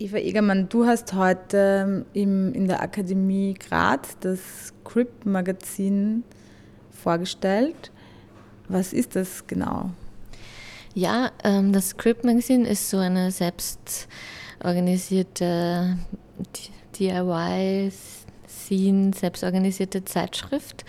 Eva 0.00 0.16
Egermann, 0.16 0.68
du 0.70 0.86
hast 0.86 1.12
heute 1.12 2.06
im, 2.14 2.54
in 2.54 2.66
der 2.66 2.80
Akademie 2.80 3.52
Graz 3.52 4.16
das 4.20 4.72
CRIP-Magazin 4.82 6.24
vorgestellt. 6.90 7.92
Was 8.66 8.94
ist 8.94 9.14
das 9.14 9.46
genau? 9.46 9.90
Ja, 10.94 11.32
ähm, 11.44 11.74
das 11.74 11.98
CRIP 11.98 12.24
Magazine 12.24 12.66
ist 12.66 12.88
so 12.88 12.96
eine 12.96 13.30
selbst 13.30 14.08
organisierte 14.64 15.98
DIY-Scene, 16.98 17.92
selbstorganisierte 19.14 20.06
Zeitschrift, 20.06 20.86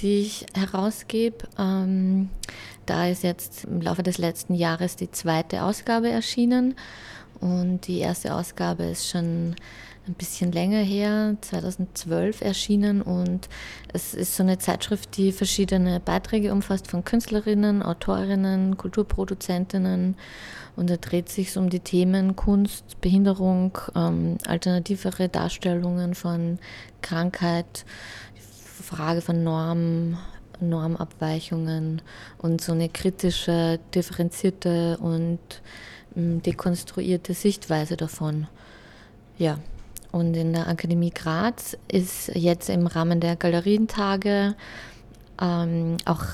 die 0.00 0.22
ich 0.22 0.46
herausgebe. 0.56 1.46
Ähm, 1.60 2.28
da 2.86 3.06
ist 3.06 3.22
jetzt 3.22 3.66
im 3.66 3.80
Laufe 3.82 4.02
des 4.02 4.18
letzten 4.18 4.54
Jahres 4.54 4.96
die 4.96 5.12
zweite 5.12 5.62
Ausgabe 5.62 6.10
erschienen 6.10 6.74
und 7.40 7.86
die 7.86 7.98
erste 7.98 8.34
Ausgabe 8.34 8.84
ist 8.84 9.08
schon 9.08 9.54
ein 10.08 10.14
bisschen 10.14 10.52
länger 10.52 10.80
her, 10.80 11.36
2012 11.40 12.40
erschienen. 12.40 13.02
Und 13.02 13.48
es 13.92 14.14
ist 14.14 14.36
so 14.36 14.42
eine 14.42 14.58
Zeitschrift, 14.58 15.16
die 15.16 15.32
verschiedene 15.32 16.00
Beiträge 16.00 16.52
umfasst 16.52 16.88
von 16.88 17.04
Künstlerinnen, 17.04 17.82
Autorinnen, 17.82 18.76
Kulturproduzentinnen. 18.76 20.16
Und 20.76 20.90
da 20.90 20.96
dreht 20.96 21.28
sich 21.28 21.56
um 21.56 21.70
die 21.70 21.80
Themen 21.80 22.36
Kunst, 22.36 23.00
Behinderung, 23.00 23.78
ähm, 23.94 24.38
alternativere 24.46 25.28
Darstellungen 25.28 26.14
von 26.14 26.58
Krankheit, 27.02 27.84
Frage 28.82 29.20
von 29.20 29.44
Normen, 29.44 30.16
Normabweichungen 30.60 32.02
und 32.38 32.60
so 32.60 32.72
eine 32.72 32.88
kritische, 32.88 33.78
differenzierte 33.94 34.98
und 34.98 35.38
dekonstruierte 36.18 37.34
Sichtweise 37.34 37.96
davon. 37.96 38.46
Ja, 39.38 39.58
und 40.10 40.34
in 40.34 40.52
der 40.52 40.68
Akademie 40.68 41.10
Graz 41.10 41.76
ist 41.86 42.28
jetzt 42.34 42.68
im 42.70 42.86
Rahmen 42.86 43.20
der 43.20 43.36
Galerientage 43.36 44.54
ähm, 45.40 45.96
auch 46.04 46.24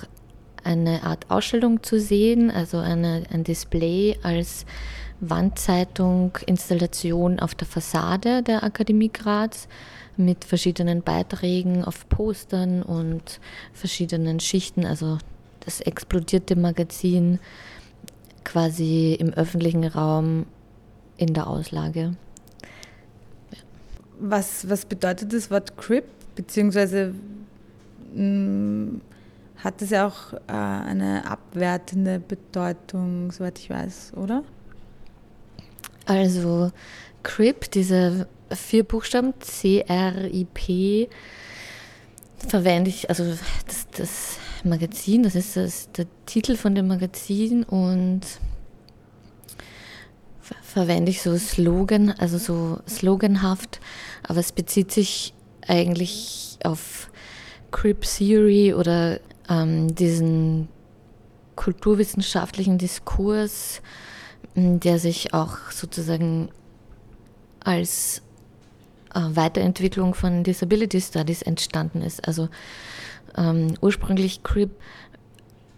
eine 0.63 1.03
Art 1.03 1.31
Ausstellung 1.31 1.83
zu 1.83 2.01
sehen, 2.01 2.51
also 2.51 2.79
eine, 2.79 3.25
ein 3.31 3.45
Display 3.45 4.17
als 4.23 4.65
Wandzeitung, 5.21 6.39
Installation 6.47 7.39
auf 7.39 7.55
der 7.55 7.67
Fassade 7.67 8.43
der 8.43 8.65
Akademie 8.65 9.11
Graz 9.13 9.69
mit 10.17 10.45
verschiedenen 10.45 11.03
Beiträgen 11.03 11.85
auf 11.85 12.09
Postern 12.09 12.83
und 12.83 13.41
verschiedenen 13.73 14.41
Schichten, 14.41 14.87
also 14.87 15.19
das 15.61 15.81
explodierte 15.81 16.57
Magazin 16.57 17.39
quasi 18.45 19.15
im 19.15 19.33
öffentlichen 19.33 19.85
Raum 19.85 20.47
in 21.17 21.35
der 21.35 21.47
Auslage. 21.47 22.17
Was, 24.19 24.69
was 24.69 24.85
bedeutet 24.85 25.33
das 25.33 25.51
Wort 25.51 25.77
Crip? 25.77 26.05
Beziehungsweise 26.35 27.15
mh, 28.15 28.23
mm, 28.23 29.01
hat 29.57 29.81
es 29.81 29.91
ja 29.91 30.07
auch 30.07 30.35
äh, 30.35 30.53
eine 30.53 31.29
abwertende 31.29 32.21
Bedeutung, 32.21 33.33
soweit 33.33 33.59
ich 33.59 33.71
weiß, 33.71 34.13
oder? 34.17 34.45
Also 36.07 36.71
CRIP, 37.23 37.71
diese 37.71 38.29
vier 38.51 38.85
Buchstaben 38.85 39.33
C-R-I-P, 39.41 41.09
verwende 42.47 42.91
ich, 42.91 43.09
also 43.09 43.25
das, 43.67 43.89
das 43.97 44.39
Magazin, 44.65 45.23
das 45.23 45.35
ist 45.35 45.57
das, 45.57 45.91
der 45.93 46.07
Titel 46.27 46.57
von 46.57 46.75
dem 46.75 46.89
Magazin 46.89 47.65
und 47.65 48.23
verwende 50.63 51.11
ich 51.11 51.23
so 51.23 51.37
Slogan, 51.37 52.11
also 52.11 52.39
so 52.39 52.79
sloganhaft, 52.89 53.81
aber 54.23 54.41
es 54.41 54.53
bezieht 54.53 54.91
sich 54.91 55.33
eigentlich 55.67 56.59
auf 56.65 57.11
Crip 57.71 58.03
Theory 58.03 58.75
oder 58.75 59.21
ähm, 59.49 59.95
diesen 59.95 60.69
kulturwissenschaftlichen 61.57 62.79
Diskurs, 62.79 63.81
der 64.55 64.99
sich 64.99 65.33
auch 65.35 65.71
sozusagen 65.71 66.51
als 67.61 68.23
äh, 69.15 69.21
Weiterentwicklung 69.21 70.15
von 70.15 70.45
Disability 70.45 71.01
Studies 71.01 71.43
entstanden 71.43 72.03
ist. 72.03 72.27
Also 72.27 72.49
ähm, 73.37 73.75
ursprünglich 73.81 74.43
Crip 74.43 74.71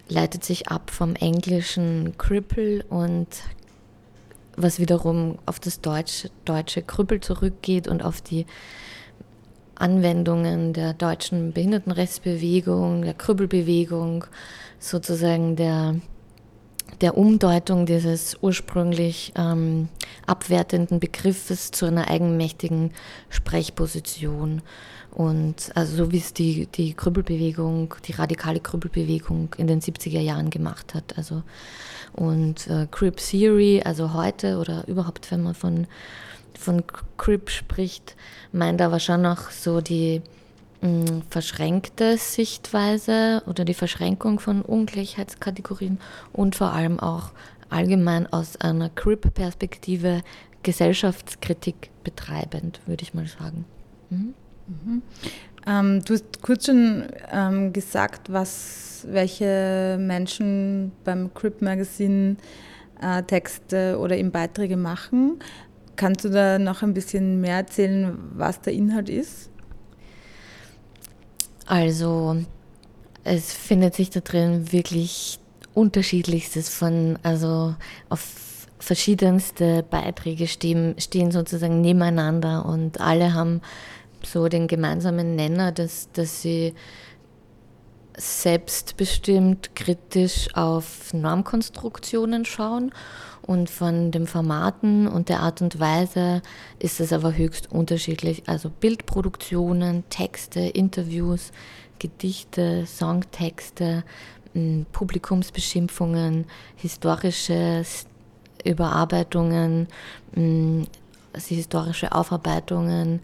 leitet 0.08 0.44
sich 0.44 0.68
ab 0.68 0.90
vom 0.90 1.14
englischen 1.16 2.16
Cripple 2.16 2.84
und 2.88 3.28
was 4.56 4.78
wiederum 4.78 5.38
auf 5.46 5.60
das 5.60 5.80
Deutsch, 5.80 6.28
deutsche 6.44 6.82
Krüppel 6.82 7.20
zurückgeht 7.20 7.88
und 7.88 8.02
auf 8.02 8.20
die 8.20 8.46
Anwendungen 9.74 10.72
der 10.72 10.94
deutschen 10.94 11.52
Behindertenrechtsbewegung, 11.52 13.02
der 13.02 13.14
Krüppelbewegung, 13.14 14.24
sozusagen 14.78 15.56
der, 15.56 15.96
der 17.00 17.16
Umdeutung 17.16 17.86
dieses 17.86 18.36
ursprünglich 18.40 19.32
ähm, 19.36 19.88
abwertenden 20.26 21.00
Begriffes 21.00 21.70
zu 21.70 21.86
einer 21.86 22.08
eigenmächtigen 22.08 22.92
Sprechposition. 23.28 24.62
Und 25.10 25.72
also 25.74 25.96
so 25.96 26.12
wie 26.12 26.18
es 26.18 26.34
die, 26.34 26.66
die 26.66 26.92
Krüppelbewegung, 26.92 27.94
die 28.04 28.12
radikale 28.12 28.60
Krüppelbewegung 28.60 29.54
in 29.56 29.66
den 29.66 29.80
70er 29.80 30.20
Jahren 30.20 30.50
gemacht 30.50 30.94
hat. 30.94 31.16
Also 31.16 31.42
und 32.12 32.66
äh, 32.66 32.86
Crip 32.90 33.16
Theory, 33.16 33.82
also 33.84 34.14
heute 34.14 34.58
oder 34.58 34.86
überhaupt, 34.88 35.30
wenn 35.30 35.42
man 35.42 35.54
von, 35.54 35.86
von 36.58 36.82
Crip 37.18 37.50
spricht, 37.50 38.16
meint 38.52 38.80
aber 38.80 39.00
schon 39.00 39.22
noch 39.22 39.50
so 39.50 39.80
die 39.80 40.22
verschränkte 41.30 42.16
Sichtweise 42.18 43.42
oder 43.46 43.64
die 43.64 43.74
Verschränkung 43.74 44.38
von 44.38 44.62
Ungleichheitskategorien 44.62 45.98
und 46.32 46.54
vor 46.54 46.72
allem 46.72 47.00
auch 47.00 47.30
allgemein 47.70 48.26
aus 48.26 48.56
einer 48.60 48.90
Crip-Perspektive 48.90 50.22
Gesellschaftskritik 50.62 51.90
betreibend, 52.04 52.80
würde 52.86 53.02
ich 53.02 53.14
mal 53.14 53.26
sagen. 53.26 53.64
Mhm. 54.10 54.34
Mhm. 54.66 55.02
Ähm, 55.66 56.04
du 56.04 56.14
hast 56.14 56.42
kurz 56.42 56.66
schon 56.66 57.06
ähm, 57.32 57.72
gesagt, 57.72 58.32
was, 58.32 59.06
welche 59.08 59.96
Menschen 60.00 60.92
beim 61.04 61.32
Crip 61.34 61.62
Magazine 61.62 62.36
äh, 63.00 63.22
Texte 63.22 63.98
oder 63.98 64.16
eben 64.16 64.30
Beiträge 64.30 64.76
machen. 64.76 65.38
Kannst 65.96 66.24
du 66.24 66.30
da 66.30 66.58
noch 66.58 66.82
ein 66.82 66.94
bisschen 66.94 67.40
mehr 67.40 67.56
erzählen, 67.56 68.16
was 68.34 68.60
der 68.60 68.74
Inhalt 68.74 69.08
ist? 69.08 69.50
Also, 71.66 72.36
es 73.24 73.52
findet 73.52 73.94
sich 73.94 74.10
da 74.10 74.20
drin 74.20 74.72
wirklich 74.72 75.38
unterschiedlichstes 75.74 76.68
von, 76.68 77.18
also 77.22 77.74
auf 78.08 78.66
verschiedenste 78.78 79.82
Beiträge 79.82 80.46
stehen, 80.46 80.94
stehen 80.98 81.32
sozusagen 81.32 81.80
nebeneinander 81.80 82.64
und 82.64 83.00
alle 83.00 83.34
haben 83.34 83.60
so 84.24 84.48
den 84.48 84.68
gemeinsamen 84.68 85.34
Nenner, 85.34 85.72
dass, 85.72 86.10
dass 86.12 86.42
sie 86.42 86.74
selbstbestimmt 88.16 89.74
kritisch 89.76 90.48
auf 90.54 91.12
Normkonstruktionen 91.12 92.44
schauen 92.44 92.92
und 93.46 93.70
von 93.70 94.10
den 94.10 94.26
Formaten 94.26 95.06
und 95.06 95.28
der 95.28 95.40
Art 95.40 95.62
und 95.62 95.78
Weise 95.78 96.42
ist 96.78 97.00
es 97.00 97.12
aber 97.12 97.36
höchst 97.36 97.70
unterschiedlich. 97.70 98.44
Also 98.46 98.70
Bildproduktionen, 98.70 100.04
Texte, 100.10 100.60
Interviews, 100.60 101.52
Gedichte, 101.98 102.84
Songtexte, 102.86 104.04
Publikumsbeschimpfungen, 104.92 106.46
historische 106.76 107.84
Überarbeitungen, 108.64 109.88
also 110.34 111.54
historische 111.54 112.12
Aufarbeitungen, 112.12 113.20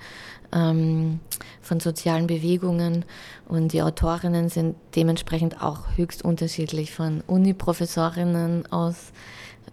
ähm, 0.52 1.20
von 1.60 1.80
sozialen 1.80 2.26
Bewegungen 2.26 3.04
und 3.48 3.72
die 3.72 3.82
Autorinnen 3.82 4.48
sind 4.48 4.76
dementsprechend 4.94 5.62
auch 5.62 5.96
höchst 5.96 6.22
unterschiedlich 6.22 6.92
von 6.92 7.22
Uni-Professorinnen 7.26 8.70
aus 8.70 9.12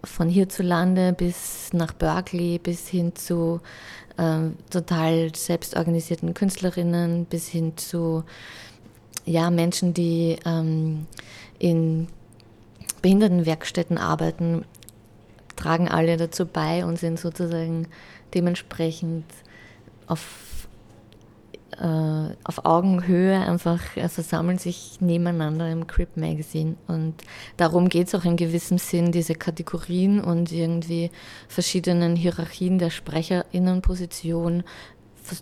von 0.04 0.30
hierzulande 0.30 1.14
bis 1.14 1.74
nach 1.74 1.94
Berkeley 1.94 2.60
bis 2.60 2.88
hin 2.88 3.16
zu 3.16 3.62
ähm, 4.18 4.56
total 4.70 5.34
selbstorganisierten 5.36 6.34
Künstlerinnen 6.34 7.26
bis 7.26 7.48
hin 7.48 7.78
zu 7.78 8.24
ja, 9.26 9.50
Menschen, 9.50 9.94
die 9.94 10.38
ähm, 10.46 11.06
in 11.60 12.08
Behindertenwerkstätten 13.02 13.98
arbeiten, 13.98 14.66
tragen 15.56 15.88
alle 15.88 16.18
dazu 16.18 16.46
bei 16.46 16.86
und 16.86 16.98
sind 16.98 17.20
sozusagen 17.20 17.88
dementsprechend 18.34 19.26
auf 20.08 20.49
äh, 21.80 22.36
auf 22.44 22.66
Augenhöhe 22.66 23.40
einfach 23.40 23.80
äh, 23.96 24.10
versammeln 24.10 24.58
sich 24.58 25.00
nebeneinander 25.00 25.72
im 25.72 25.88
Crip 25.88 26.18
Magazine. 26.18 26.76
Und 26.88 27.16
darum 27.56 27.88
geht 27.88 28.08
es 28.08 28.16
auch 28.16 28.26
in 28.26 28.36
gewissem 28.36 28.78
Sinn, 28.78 29.12
diese 29.14 29.36
Kategorien 29.36 30.20
und 30.20 30.52
irgendwie 30.52 31.10
verschiedenen 31.48 32.18
Hierarchien 32.18 32.80
der 32.80 32.90
Sprecherinnenposition 32.90 34.64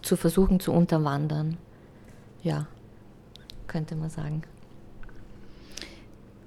zu 0.02 0.16
versuchen 0.16 0.60
zu 0.60 0.74
unterwandern. 0.74 1.58
Ja, 2.44 2.68
könnte 3.66 3.96
man 3.96 4.10
sagen. 4.12 4.44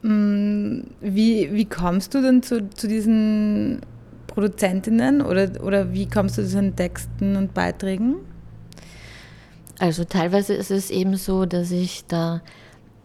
Mm, 0.02 0.82
wie, 1.00 1.52
wie 1.52 1.64
kommst 1.64 2.14
du 2.14 2.22
denn 2.22 2.42
zu, 2.42 2.70
zu 2.70 2.86
diesen 2.86 3.80
Produzentinnen 4.28 5.20
oder, 5.20 5.64
oder 5.64 5.92
wie 5.92 6.08
kommst 6.08 6.38
du 6.38 6.42
zu 6.42 6.46
diesen 6.46 6.76
Texten 6.76 7.34
und 7.34 7.54
Beiträgen? 7.54 8.16
Also 9.80 10.04
teilweise 10.04 10.52
ist 10.52 10.70
es 10.70 10.90
eben 10.90 11.16
so, 11.16 11.46
dass 11.46 11.70
ich 11.70 12.04
da 12.04 12.42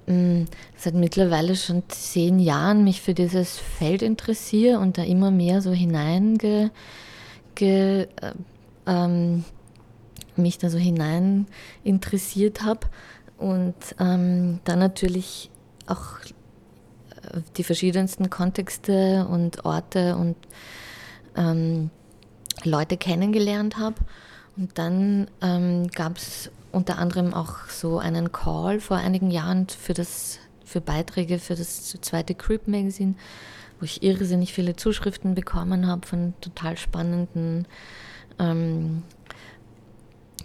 mh, 0.08 0.14
hm, 0.14 0.46
seit 0.76 0.94
mittlerweile 0.94 1.56
schon 1.56 1.84
zehn 1.88 2.38
Jahren 2.38 2.84
mich 2.84 3.00
für 3.00 3.14
dieses 3.14 3.58
Feld 3.58 4.02
interessiere 4.02 4.80
und 4.80 4.98
da 4.98 5.04
immer 5.04 5.32
mehr 5.32 5.62
so 5.62 5.72
hineinge 5.72 6.72
ge, 7.56 8.02
äh, 8.02 8.34
ähm, 8.88 9.46
mich 10.36 10.58
da 10.58 10.70
so 10.70 10.78
hinein 10.78 11.48
interessiert 11.86 12.64
habe 12.64 12.82
und 13.38 13.76
ähm, 13.98 14.60
dann 14.66 14.80
natürlich 14.80 15.50
auch 15.88 16.20
äh, 16.20 17.40
die 17.56 17.64
verschiedensten 17.64 18.30
Kontexte 18.30 19.26
und 19.30 19.64
Orte 19.64 20.18
und 20.18 20.36
ähm, 21.38 21.90
Leute 22.66 22.98
kennengelernt 22.98 23.78
habe. 23.78 23.96
Und 24.58 24.78
dann 24.78 25.28
ähm, 25.42 25.88
gab 25.90 26.18
es 26.18 26.50
unter 26.76 27.00
anderem 27.00 27.34
auch 27.34 27.68
so 27.70 28.00
einen 28.00 28.32
Call 28.32 28.80
vor 28.82 28.98
einigen 28.98 29.32
Jahren 29.32 29.68
für, 29.68 29.94
das, 29.94 30.40
für 30.66 30.82
Beiträge 30.82 31.40
für 31.40 31.56
das 31.56 31.96
zweite 32.02 32.36
Creep 32.36 32.68
Magazine, 32.68 33.16
wo 33.80 33.86
ich 33.86 34.04
irrsinnig 34.04 34.54
viele 34.54 34.76
Zuschriften 34.76 35.36
bekommen 35.36 35.88
habe 35.88 36.06
von 36.06 36.34
total 36.42 36.78
spannenden 36.78 37.66
ähm, 38.40 39.04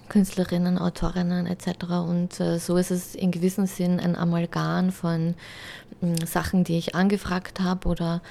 Künstlerinnen, 0.08 0.78
Autorinnen 0.78 1.46
etc. 1.46 1.84
Und 2.06 2.38
äh, 2.40 2.58
so 2.58 2.76
ist 2.76 2.92
es 2.92 3.14
in 3.14 3.32
gewissem 3.32 3.66
Sinn 3.66 3.98
ein 3.98 4.14
Amalgam 4.14 4.92
von 4.92 5.34
äh, 6.00 6.26
Sachen, 6.26 6.62
die 6.62 6.78
ich 6.78 6.94
angefragt 6.94 7.60
habe 7.60 7.88
oder 7.88 8.22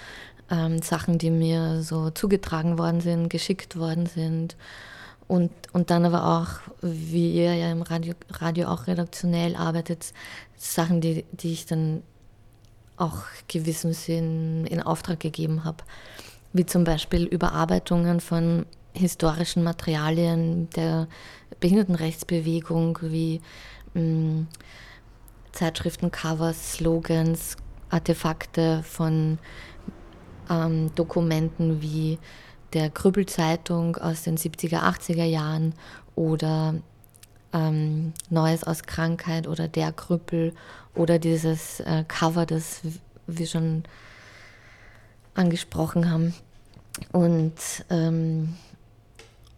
ähm, 0.49 0.81
Sachen, 0.81 1.17
die 1.17 1.31
mir 1.31 1.81
so 1.81 2.09
zugetragen 2.11 2.77
worden 2.77 3.01
sind, 3.01 3.29
geschickt 3.29 3.77
worden 3.77 4.05
sind 4.05 4.55
und, 5.29 5.51
und 5.73 5.91
dann 5.91 6.05
aber 6.05 6.25
auch, 6.25 6.71
wie 6.81 7.35
ihr 7.35 7.53
ja 7.53 7.71
im 7.71 7.83
Radio, 7.83 8.15
Radio 8.31 8.67
auch 8.67 8.87
redaktionell 8.87 9.55
arbeitet, 9.55 10.11
Sachen, 10.57 11.01
die, 11.01 11.23
die 11.31 11.53
ich 11.53 11.67
dann 11.67 12.01
auch 12.97 13.21
gewissem 13.47 13.93
Sinn 13.93 14.65
in 14.65 14.81
Auftrag 14.81 15.19
gegeben 15.19 15.63
habe. 15.63 15.83
Wie 16.51 16.65
zum 16.65 16.83
Beispiel 16.83 17.25
Überarbeitungen 17.25 18.21
von 18.21 18.65
historischen 18.93 19.63
Materialien 19.63 20.67
der 20.71 21.07
Behindertenrechtsbewegung, 21.59 22.97
wie 23.03 23.39
mh, 23.93 24.01
mm, 24.01 24.47
Zeitschriftencovers, 25.51 26.73
Slogans, 26.73 27.55
Artefakte 27.91 28.81
von 28.81 29.37
ähm, 30.49 30.89
Dokumenten 30.95 31.83
wie 31.83 32.17
der 32.73 32.89
Krüppelzeitung 32.89 33.97
aus 33.97 34.23
den 34.23 34.37
70er, 34.37 34.81
80er 34.81 35.25
Jahren 35.25 35.73
oder 36.15 36.75
ähm, 37.53 38.13
Neues 38.29 38.63
aus 38.63 38.83
Krankheit 38.83 39.47
oder 39.47 39.67
Der 39.67 39.91
Krüppel 39.91 40.53
oder 40.95 41.19
dieses 41.19 41.79
äh, 41.81 42.03
Cover, 42.07 42.45
das 42.45 42.81
wir 43.27 43.47
schon 43.47 43.83
angesprochen 45.33 46.09
haben. 46.09 46.33
Und 47.11 47.53
ähm, 47.89 48.55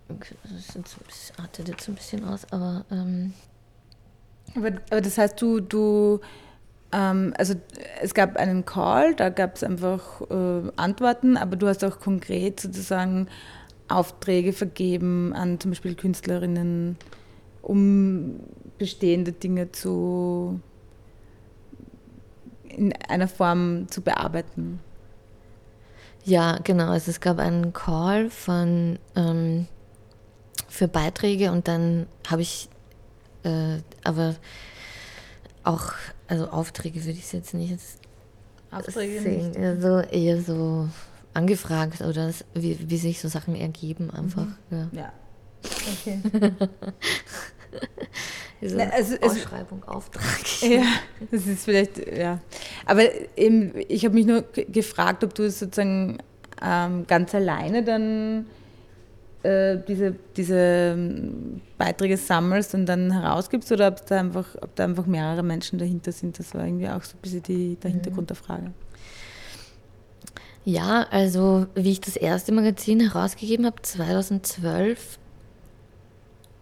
das 0.08 1.34
artet 1.38 1.68
jetzt 1.70 1.88
ein 1.88 1.96
bisschen 1.96 2.26
aus, 2.26 2.46
aber. 2.52 2.86
Ähm, 2.92 3.34
aber, 4.56 4.68
aber 4.90 5.02
das 5.02 5.18
heißt, 5.18 5.42
du, 5.42 5.62
du 5.62 6.20
also 6.92 7.56
es 8.02 8.14
gab 8.14 8.36
einen 8.38 8.66
Call, 8.66 9.16
da 9.16 9.30
gab 9.30 9.56
es 9.56 9.64
einfach 9.64 10.22
äh, 10.30 10.72
Antworten, 10.76 11.38
aber 11.38 11.56
du 11.56 11.68
hast 11.68 11.84
auch 11.84 12.00
konkret 12.00 12.60
sozusagen 12.60 13.28
Aufträge 13.88 14.54
vergeben 14.54 15.34
an 15.34 15.60
zum 15.60 15.72
Beispiel 15.72 15.96
Künstlerinnen, 15.96 16.98
um 17.62 18.40
bestehende 18.78 19.32
Dinge 19.32 19.72
zu 19.72 20.60
in 22.68 22.94
einer 23.08 23.28
Form 23.28 23.88
zu 23.90 24.02
bearbeiten. 24.02 24.80
Ja, 26.24 26.58
genau. 26.64 26.90
Also 26.90 27.12
es 27.12 27.20
gab 27.20 27.40
einen 27.40 27.74
Call 27.74 28.30
von 28.30 28.98
ähm, 29.16 29.68
für 30.68 30.88
Beiträge 30.88 31.52
und 31.52 31.68
dann 31.68 32.08
habe 32.30 32.44
ich 32.44 32.70
äh, 33.44 33.80
aber 34.04 34.36
auch 35.64 35.94
also 36.28 36.48
Aufträge 36.48 37.02
würde 37.02 37.12
ich 37.18 37.26
es 37.26 37.32
jetzt 37.32 37.54
nicht 37.54 37.78
Aufträge 38.72 39.22
sehen. 39.22 39.50
Nicht. 39.50 39.60
Also 39.60 40.00
eher 40.00 40.42
so 40.42 40.88
angefragt 41.34 42.02
oder 42.02 42.32
wie, 42.54 42.78
wie 42.90 42.98
sich 42.98 43.20
so 43.20 43.28
Sachen 43.28 43.56
ergeben 43.56 44.10
einfach. 44.12 44.46
Mhm. 44.46 44.56
Ja. 44.72 44.90
ja. 44.94 45.14
Okay. 45.64 46.20
so 48.62 48.76
Na, 48.78 48.90
also, 48.90 49.16
Ausschreibung, 49.22 49.84
Auftrag. 49.84 50.24
Ja, 50.62 50.84
das 51.32 51.48
ist 51.48 51.66
vielleicht, 51.66 51.98
ja. 51.98 52.40
Aber 52.86 53.04
eben, 53.38 53.74
ich 53.88 54.06
habe 54.06 54.16
mich 54.16 54.26
nur 54.26 54.42
gefragt, 54.42 55.24
ob 55.24 55.34
du 55.34 55.44
es 55.44 55.60
sozusagen 55.60 56.20
ähm, 56.62 57.06
ganz 57.08 57.34
alleine 57.36 57.84
dann 57.84 58.46
äh, 59.44 59.78
diese, 59.88 60.16
diese 60.38 60.94
ähm, 60.94 61.62
Beiträge 61.78 62.18
sammelst 62.18 62.76
und 62.76 62.86
dann 62.86 63.12
herausgibst 63.12 63.72
oder 63.72 63.88
ob 63.88 64.06
da, 64.06 64.20
einfach, 64.20 64.46
ob 64.62 64.76
da 64.76 64.84
einfach 64.84 65.06
mehrere 65.06 65.44
Menschen 65.44 65.80
dahinter 65.80 66.12
sind. 66.12 66.38
Das 66.38 66.54
war 66.54 66.66
irgendwie 66.66 66.90
auch 66.90 67.04
so 67.04 67.16
ein 67.16 67.22
bisschen 67.22 67.44
die, 67.44 67.76
der 67.76 67.90
mhm. 67.90 67.96
Hintergrund 67.96 68.30
der 68.30 68.38
Frage. 68.38 68.72
Ja, 70.64 71.08
also 71.10 71.66
wie 71.74 71.92
ich 71.92 72.02
das 72.02 72.16
erste 72.16 72.52
Magazin 72.52 73.00
herausgegeben 73.00 73.66
habe, 73.66 73.82
2012, 73.82 75.18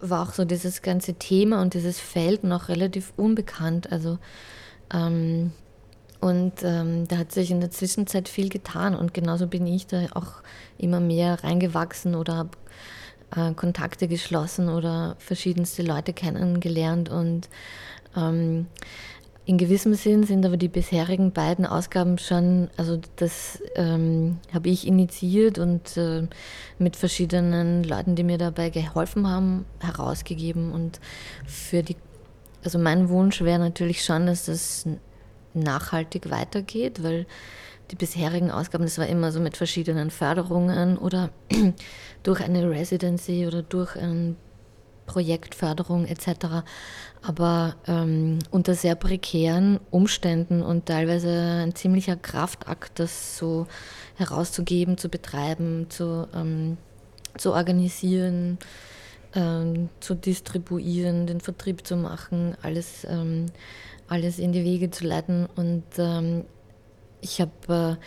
war 0.02 0.24
auch 0.24 0.32
so 0.32 0.46
dieses 0.46 0.82
ganze 0.82 1.16
Thema 1.16 1.62
und 1.62 1.74
dieses 1.74 2.00
Feld 2.00 2.46
noch 2.46 2.70
relativ 2.70 3.12
unbekannt. 3.18 3.92
Also 3.92 4.18
ähm, 4.94 5.52
und 6.22 6.54
ähm, 6.64 7.08
da 7.08 7.18
hat 7.18 7.32
sich 7.32 7.50
in 7.50 7.62
der 7.62 7.72
Zwischenzeit 7.72 8.28
viel 8.28 8.50
getan 8.50 8.94
und 8.94 9.14
genauso 9.14 9.48
bin 9.48 9.66
ich 9.66 9.88
da 9.88 10.04
auch 10.14 10.44
immer 10.78 11.00
mehr 11.00 11.42
reingewachsen 11.44 12.16
oder 12.16 12.36
habe 12.36 12.50
äh, 13.36 13.54
Kontakte 13.54 14.08
geschlossen 14.08 14.70
oder 14.70 15.16
verschiedenste 15.20 15.84
Leute 15.84 16.14
kennengelernt 16.14 17.10
und 17.10 17.50
ähm, 18.16 18.68
in 19.50 19.58
gewissem 19.58 19.96
Sinn 19.96 20.26
sind 20.26 20.46
aber 20.46 20.58
die 20.58 20.68
bisherigen 20.68 21.32
beiden 21.32 21.66
Ausgaben 21.66 22.20
schon, 22.20 22.70
also 22.78 23.00
das 23.16 23.60
ähm, 23.74 24.38
habe 24.54 24.70
ich 24.70 24.86
initiiert 24.86 25.58
und 25.58 25.98
äh, 25.98 26.28
mit 26.78 26.96
verschiedenen 26.96 27.84
Leuten, 27.84 28.14
die 28.16 28.24
mir 28.24 28.38
dabei 28.38 28.70
geholfen 28.70 29.28
haben, 29.28 29.66
herausgegeben. 29.80 30.72
Und 30.72 31.00
für 31.48 31.82
die, 31.82 31.96
also 32.64 32.78
mein 32.78 33.10
Wunsch 33.10 33.42
wäre 33.42 33.58
natürlich 33.58 34.04
schon, 34.06 34.28
dass 34.28 34.46
das 34.46 34.86
nachhaltig 35.56 36.30
weitergeht, 36.30 37.02
weil 37.02 37.26
die 37.92 37.96
bisherigen 37.96 38.52
Ausgaben, 38.52 38.84
das 38.84 38.98
war 38.98 39.08
immer 39.08 39.32
so 39.32 39.40
mit 39.40 39.58
verschiedenen 39.58 40.12
Förderungen 40.12 40.98
oder 40.98 41.30
durch 42.24 42.42
eine 42.42 42.70
Residency 42.70 43.48
oder 43.48 43.62
durch 43.64 43.96
eine 43.96 44.36
Projektförderung 45.06 46.06
etc. 46.06 46.64
Aber 47.22 47.76
ähm, 47.88 48.40
unter 48.52 48.76
sehr 48.76 48.96
prekären 48.96 49.80
Umständen 49.90 50.62
und 50.62 50.86
teilweise 50.86 51.64
ein 51.64 51.74
ziemlicher 51.74 52.16
Kraftakt, 52.16 53.00
das 53.00 53.38
so 53.38 53.66
herauszugeben, 54.16 54.98
zu 54.98 55.10
betreiben, 55.10 55.88
zu, 55.90 56.28
ähm, 56.36 56.78
zu 57.38 57.54
organisieren, 57.54 58.60
ähm, 59.34 59.90
zu 60.00 60.14
distribuieren, 60.14 61.26
den 61.26 61.42
Vertrieb 61.42 61.88
zu 61.88 61.96
machen, 61.96 62.56
alles 62.62 63.06
ähm, 63.10 63.48
alles 64.10 64.40
in 64.40 64.52
die 64.52 64.64
Wege 64.64 64.90
zu 64.90 65.06
leiten. 65.06 65.48
Und 65.56 65.84
ähm, 65.98 66.46
ich 67.22 67.42
habe, 67.42 67.98
äh, 68.00 68.04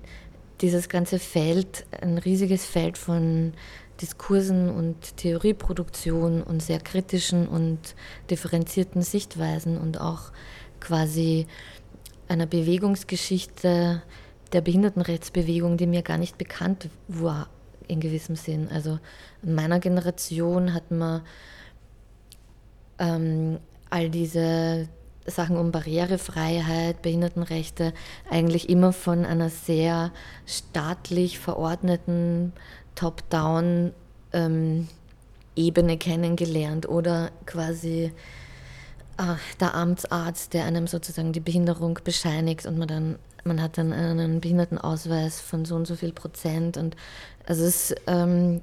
dieses 0.60 0.88
ganze 0.88 1.18
Feld, 1.18 1.86
ein 2.00 2.18
riesiges 2.18 2.64
Feld 2.64 2.98
von 2.98 3.52
Diskursen 4.00 4.70
und 4.70 5.16
Theorieproduktion 5.16 6.42
und 6.42 6.62
sehr 6.62 6.80
kritischen 6.80 7.48
und 7.48 7.94
differenzierten 8.30 9.02
Sichtweisen 9.02 9.78
und 9.78 10.00
auch 10.00 10.32
quasi 10.80 11.46
einer 12.28 12.46
Bewegungsgeschichte 12.46 14.02
der 14.52 14.60
Behindertenrechtsbewegung, 14.60 15.76
die 15.76 15.86
mir 15.86 16.02
gar 16.02 16.18
nicht 16.18 16.38
bekannt 16.38 16.88
war 17.08 17.48
in 17.88 18.00
gewissem 18.00 18.36
Sinn. 18.36 18.68
Also 18.68 18.98
in 19.42 19.54
meiner 19.54 19.78
Generation 19.78 20.74
hat 20.74 20.90
man 20.90 21.22
ähm, 22.98 23.58
all 23.90 24.10
diese 24.10 24.88
Sachen 25.26 25.56
um 25.56 25.72
Barrierefreiheit, 25.72 27.02
Behindertenrechte 27.02 27.92
eigentlich 28.30 28.68
immer 28.68 28.92
von 28.92 29.24
einer 29.24 29.50
sehr 29.50 30.12
staatlich 30.46 31.38
verordneten 31.38 32.52
Top-Down 32.94 33.92
ähm, 34.32 34.88
Ebene 35.56 35.96
kennengelernt 35.96 36.88
oder 36.88 37.30
quasi 37.46 38.12
der 39.60 39.74
Amtsarzt, 39.74 40.52
der 40.52 40.64
einem 40.64 40.86
sozusagen 40.86 41.32
die 41.32 41.40
Behinderung 41.40 41.98
bescheinigt 42.04 42.66
und 42.66 42.78
man 42.78 42.88
dann 42.88 43.18
man 43.44 43.62
hat 43.62 43.78
dann 43.78 43.92
einen 43.92 44.40
Behindertenausweis 44.40 45.40
von 45.40 45.64
so 45.64 45.76
und 45.76 45.86
so 45.86 45.94
viel 45.94 46.12
Prozent 46.12 46.76
und 46.76 46.96
also 47.46 47.64
es 47.64 47.94
ähm, 48.08 48.60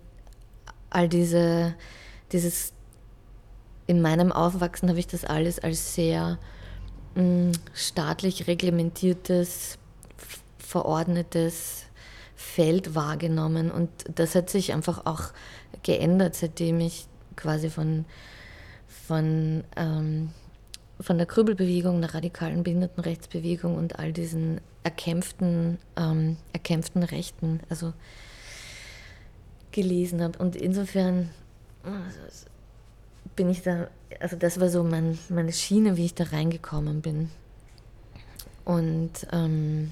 all 0.90 1.08
diese 1.08 1.74
dieses 2.34 2.74
in 3.88 4.02
meinem 4.02 4.32
Aufwachsen 4.32 4.90
habe 4.90 5.00
ich 5.00 5.08
das 5.08 5.26
alles 5.26 5.60
als 5.60 5.96
sehr 5.96 6.38
mh, 7.16 7.24
mm, 7.24 7.52
staatlich 7.74 8.48
reglementiertes, 8.48 9.78
verordnetes 10.58 11.86
Feld 12.36 12.96
wahrgenommen. 12.96 13.72
Und 13.72 13.90
das 14.14 14.36
hat 14.36 14.50
sich 14.50 14.74
einfach 14.74 15.06
auch 15.06 15.32
geändert, 15.84 16.36
seitdem 16.36 16.80
ich 16.80 17.08
quasi 17.36 17.70
von, 17.70 18.06
von, 19.08 19.64
ähm, 19.76 20.30
von 21.04 21.18
der 21.18 21.28
Krübelbewegung, 21.28 22.02
der 22.02 22.14
radikalen 22.14 22.64
Behindertenrechtsbewegung 22.64 23.76
und 23.78 24.00
all 24.00 24.14
diesen 24.14 24.62
erkämpften, 24.84 25.78
ähm, 25.98 26.38
erkämpften 26.54 27.04
Rechten, 27.04 27.60
also 27.70 27.94
gelesen 29.72 30.22
habe. 30.22 30.40
Und 30.40 30.56
insofern 30.56 31.30
bin 33.36 33.50
ich 33.50 33.62
da, 33.62 33.88
also 34.20 34.36
das 34.36 34.60
war 34.60 34.70
so 34.70 34.84
mein, 34.84 35.18
meine 35.30 35.52
Schiene, 35.52 35.98
wie 35.98 36.06
ich 36.06 36.14
da 36.14 36.26
reingekommen 36.26 37.02
bin. 37.02 37.30
Und 38.66 39.28
ähm, 39.32 39.92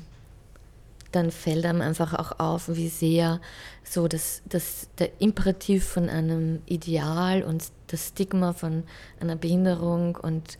dann 1.11 1.31
fällt 1.31 1.65
einem 1.65 1.81
einfach 1.81 2.13
auch 2.13 2.39
auf, 2.39 2.69
wie 2.69 2.87
sehr 2.87 3.41
so 3.83 4.07
das, 4.07 4.41
das, 4.45 4.87
der 4.97 5.09
Imperativ 5.19 5.83
von 5.85 6.07
einem 6.09 6.61
Ideal 6.65 7.43
und 7.43 7.65
das 7.87 8.09
Stigma 8.09 8.53
von 8.53 8.83
einer 9.19 9.35
Behinderung 9.35 10.15
und 10.15 10.57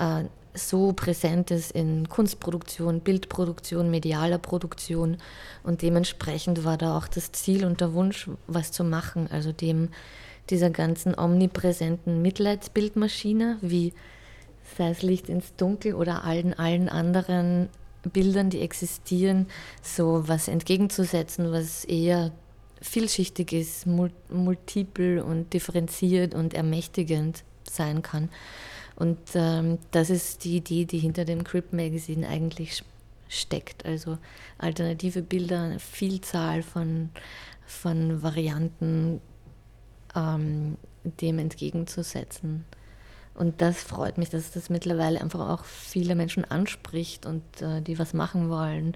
äh, 0.00 0.24
so 0.52 0.92
präsent 0.92 1.52
ist 1.52 1.70
in 1.70 2.08
Kunstproduktion, 2.08 3.00
Bildproduktion, 3.00 3.90
medialer 3.90 4.38
Produktion 4.38 5.18
und 5.62 5.82
dementsprechend 5.82 6.64
war 6.64 6.76
da 6.76 6.98
auch 6.98 7.06
das 7.06 7.30
Ziel 7.30 7.64
und 7.64 7.80
der 7.80 7.94
Wunsch, 7.94 8.28
was 8.48 8.72
zu 8.72 8.82
machen, 8.82 9.28
also 9.30 9.52
dem 9.52 9.90
dieser 10.48 10.70
ganzen 10.70 11.16
omnipräsenten 11.16 12.20
Mitleidsbildmaschine, 12.22 13.58
wie 13.60 13.92
sei 14.76 14.90
es 14.90 15.02
Licht 15.02 15.28
ins 15.28 15.54
Dunkel 15.54 15.94
oder 15.94 16.24
allen, 16.24 16.54
allen 16.54 16.88
anderen 16.88 17.68
Bildern, 18.12 18.50
die 18.50 18.60
existieren, 18.60 19.46
so 19.82 20.26
was 20.26 20.48
entgegenzusetzen, 20.48 21.52
was 21.52 21.84
eher 21.84 22.32
vielschichtig 22.80 23.52
ist, 23.52 23.86
multiple 23.86 25.22
und 25.22 25.52
differenziert 25.52 26.34
und 26.34 26.54
ermächtigend 26.54 27.44
sein 27.70 28.02
kann. 28.02 28.30
Und 29.00 29.18
ähm, 29.34 29.78
das 29.92 30.10
ist 30.10 30.44
die 30.44 30.58
Idee, 30.58 30.84
die 30.84 30.98
hinter 30.98 31.24
dem 31.24 31.42
Crip 31.42 31.72
Magazine 31.72 32.28
eigentlich 32.28 32.84
steckt. 33.30 33.86
Also 33.86 34.18
alternative 34.58 35.22
Bilder, 35.22 35.62
eine 35.62 35.78
Vielzahl 35.78 36.62
von, 36.62 37.08
von 37.66 38.22
Varianten, 38.22 39.22
ähm, 40.14 40.76
dem 41.02 41.38
entgegenzusetzen. 41.38 42.66
Und 43.32 43.62
das 43.62 43.82
freut 43.82 44.18
mich, 44.18 44.28
dass 44.28 44.50
das 44.50 44.68
mittlerweile 44.68 45.18
einfach 45.18 45.48
auch 45.48 45.64
viele 45.64 46.14
Menschen 46.14 46.44
anspricht 46.44 47.24
und 47.24 47.42
äh, 47.62 47.80
die 47.80 47.98
was 47.98 48.12
machen 48.12 48.50
wollen, 48.50 48.92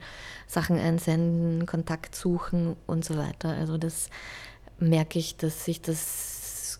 Sachen 0.46 0.78
einsenden, 0.78 1.64
Kontakt 1.64 2.14
suchen 2.14 2.76
und 2.86 3.06
so 3.06 3.16
weiter. 3.16 3.54
Also 3.54 3.78
das 3.78 4.10
merke 4.78 5.18
ich, 5.18 5.38
dass 5.38 5.64
sich 5.64 5.80
das 5.80 6.33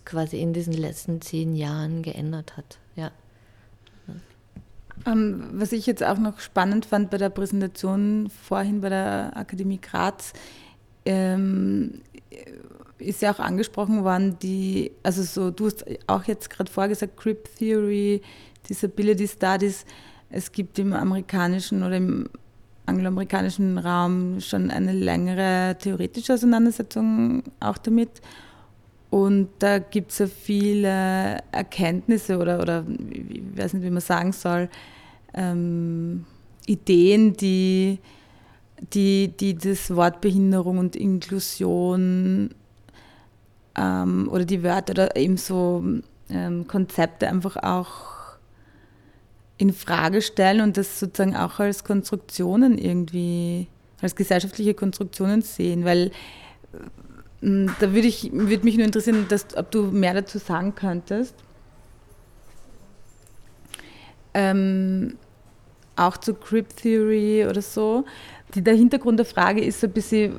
quasi 0.05 0.39
in 0.39 0.53
diesen 0.53 0.73
letzten 0.73 1.21
zehn 1.21 1.55
Jahren 1.55 2.01
geändert 2.01 2.57
hat. 2.57 2.77
Ja. 2.95 3.11
Ähm, 5.05 5.49
was 5.53 5.71
ich 5.71 5.85
jetzt 5.85 6.03
auch 6.03 6.17
noch 6.17 6.39
spannend 6.39 6.85
fand 6.85 7.09
bei 7.09 7.17
der 7.17 7.29
Präsentation 7.29 8.29
vorhin 8.29 8.81
bei 8.81 8.89
der 8.89 9.35
Akademie 9.35 9.79
Graz, 9.79 10.33
ähm, 11.05 12.01
ist 12.97 13.21
ja 13.21 13.33
auch 13.33 13.39
angesprochen 13.39 14.03
worden, 14.03 14.37
die, 14.41 14.91
also 15.03 15.23
so, 15.23 15.51
du 15.51 15.65
hast 15.65 15.85
auch 16.07 16.23
jetzt 16.23 16.49
gerade 16.49 16.71
vorgesagt, 16.71 17.17
Crip 17.17 17.49
Theory, 17.57 18.21
Disability 18.67 19.27
Studies. 19.27 19.85
Es 20.29 20.51
gibt 20.51 20.79
im 20.79 20.93
amerikanischen 20.93 21.83
oder 21.83 21.97
im 21.97 22.29
angloamerikanischen 22.85 23.77
Raum 23.77 24.39
schon 24.39 24.71
eine 24.71 24.93
längere 24.93 25.77
theoretische 25.79 26.33
Auseinandersetzung 26.33 27.43
auch 27.59 27.77
damit. 27.77 28.21
Und 29.15 29.47
da 29.59 29.79
gibt 29.79 30.11
es 30.11 30.17
ja 30.17 30.27
viele 30.27 31.37
Erkenntnisse 31.53 32.37
oder, 32.37 32.59
oder 32.59 32.85
ich 33.09 33.43
weiß 33.55 33.71
nicht, 33.71 33.83
wie 33.85 33.89
man 33.89 34.01
sagen 34.01 34.33
soll, 34.33 34.67
ähm, 35.33 36.25
Ideen, 36.65 37.31
die, 37.31 37.99
die, 38.91 39.29
die 39.29 39.55
das 39.55 39.95
Wort 39.95 40.19
Behinderung 40.19 40.79
und 40.79 40.97
Inklusion 40.97 42.49
ähm, 43.77 44.27
oder 44.29 44.43
die 44.43 44.63
Wörter 44.63 44.91
oder 44.91 45.15
eben 45.15 45.37
so 45.37 45.81
ähm, 46.29 46.67
Konzepte 46.67 47.29
einfach 47.29 47.55
auch 47.55 48.35
in 49.57 49.71
Frage 49.71 50.21
stellen 50.21 50.59
und 50.59 50.75
das 50.75 50.99
sozusagen 50.99 51.37
auch 51.37 51.61
als 51.61 51.85
Konstruktionen 51.85 52.77
irgendwie, 52.77 53.67
als 54.01 54.17
gesellschaftliche 54.17 54.73
Konstruktionen 54.73 55.41
sehen, 55.41 55.85
weil 55.85 56.11
da 57.79 57.93
würde 57.93 58.07
ich 58.07 58.31
würde 58.33 58.63
mich 58.63 58.75
nur 58.75 58.85
interessieren, 58.85 59.25
dass, 59.29 59.55
ob 59.55 59.71
du 59.71 59.83
mehr 59.83 60.13
dazu 60.13 60.37
sagen 60.37 60.73
könntest. 60.75 61.35
ähm, 64.35 65.17
auch 65.95 66.17
zu 66.17 66.35
Crypt 66.35 66.77
Theory 66.77 67.47
oder 67.49 67.61
so. 67.61 68.05
Die, 68.53 68.61
der 68.61 68.75
Hintergrund 68.75 69.17
der 69.17 69.25
Frage 69.25 69.63
ist 69.63 69.79
so 69.79 69.87
ein 69.87 69.93
bisschen, 69.93 70.35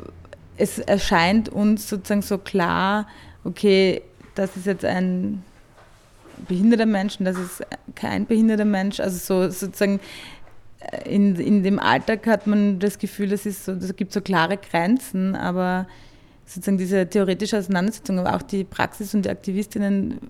es 0.57 0.79
erscheint 0.79 1.49
uns 1.49 1.89
sozusagen 1.89 2.23
so 2.23 2.39
klar, 2.39 3.09
okay, 3.43 4.03
das 4.35 4.57
ist 4.57 4.67
jetzt 4.67 4.85
ein 4.85 5.43
behinderter 6.47 6.87
Mensch 6.87 7.19
und 7.19 7.25
das 7.25 7.39
ist 7.39 7.63
kein 7.95 8.27
behinderter 8.27 8.67
Mensch. 8.67 9.01
Also 9.01 9.17
so 9.17 9.51
sozusagen 9.51 9.99
äh, 10.81 11.15
in, 11.15 11.35
in 11.37 11.63
dem 11.63 11.79
Alltag 11.79 12.27
hat 12.27 12.47
man 12.47 12.79
das 12.79 12.99
Gefühl, 12.99 13.33
ist 13.33 13.65
so, 13.65 13.75
das 13.75 13.97
gibt 13.97 14.13
so 14.13 14.21
klare 14.21 14.59
Grenzen, 14.59 15.35
aber 15.35 15.87
sozusagen 16.47 16.79
diese 16.79 17.09
theoretische 17.09 17.59
Auseinandersetzung, 17.59 18.19
aber 18.19 18.37
auch 18.37 18.43
die 18.43 18.65
Praxis 18.65 19.15
und 19.15 19.23
die 19.23 19.31
Aktivistinnen 19.31 20.21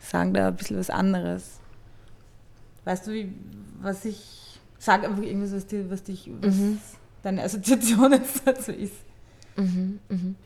sagen 0.00 0.32
da 0.32 0.48
ein 0.48 0.56
bisschen 0.56 0.78
was 0.78 0.90
anderes. 0.90 1.60
Weißt 2.84 3.06
du, 3.06 3.12
wie, 3.12 3.32
was 3.80 4.04
ich 4.04 4.60
sage, 4.78 5.08
einfach 5.08 5.22
irgendwas, 5.22 5.52
was, 5.52 5.66
die, 5.66 5.90
was, 5.90 6.02
dich, 6.02 6.30
was 6.40 6.54
mhm. 6.54 6.78
deine 7.22 7.42
Assoziation 7.42 8.12
jetzt 8.14 8.42
dazu 8.46 8.72
ist. 8.72 8.94
Mhm, 9.56 9.98
mhm. 10.08 10.36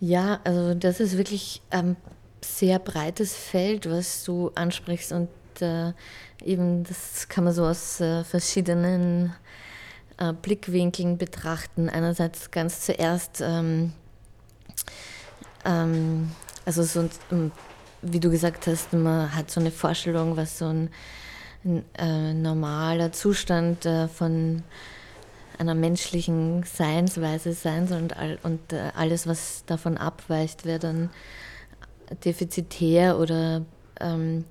Ja, 0.00 0.40
also 0.44 0.74
das 0.74 1.00
ist 1.00 1.16
wirklich 1.18 1.60
ein 1.70 1.96
sehr 2.42 2.78
breites 2.78 3.34
Feld, 3.34 3.88
was 3.88 4.24
du 4.24 4.50
ansprichst 4.54 5.12
und 5.12 5.28
äh, 5.60 5.92
eben 6.42 6.84
das 6.84 7.28
kann 7.28 7.44
man 7.44 7.52
so 7.52 7.64
aus 7.66 8.00
äh, 8.00 8.24
verschiedenen 8.24 9.34
äh, 10.20 10.32
Blickwinkeln 10.32 11.18
betrachten. 11.18 11.88
Einerseits 11.88 12.50
ganz 12.50 12.82
zuerst, 12.82 13.40
ähm, 13.40 13.92
ähm, 15.64 16.30
also 16.64 16.82
so, 16.84 17.08
ähm, 17.32 17.50
wie 18.02 18.20
du 18.20 18.30
gesagt 18.30 18.66
hast, 18.66 18.92
man 18.92 19.34
hat 19.34 19.50
so 19.50 19.60
eine 19.60 19.70
Vorstellung, 19.70 20.36
was 20.36 20.58
so 20.58 20.66
ein, 20.66 20.90
ein 21.64 21.84
äh, 21.98 22.34
normaler 22.34 23.12
Zustand 23.12 23.84
äh, 23.86 24.06
von 24.06 24.62
einer 25.58 25.74
menschlichen 25.74 26.62
Seinsweise 26.62 27.52
sein 27.52 27.88
soll 27.88 28.02
und, 28.02 28.16
all, 28.16 28.38
und 28.42 28.72
äh, 28.72 28.92
alles, 28.94 29.26
was 29.26 29.64
davon 29.66 29.98
abweicht, 29.98 30.64
wäre 30.64 30.78
dann 30.78 31.10
defizitär 32.24 33.18
oder 33.18 33.62
ähm, 34.00 34.44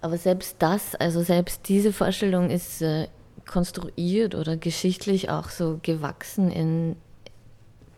aber 0.00 0.18
selbst 0.18 0.56
das, 0.58 0.96
also 0.96 1.22
selbst 1.22 1.68
diese 1.68 1.92
Vorstellung 1.92 2.50
ist 2.50 2.82
äh, 2.82 3.06
konstruiert 3.46 4.34
oder 4.34 4.56
geschichtlich 4.56 5.30
auch 5.30 5.48
so 5.48 5.78
gewachsen 5.82 6.50
in, 6.50 6.96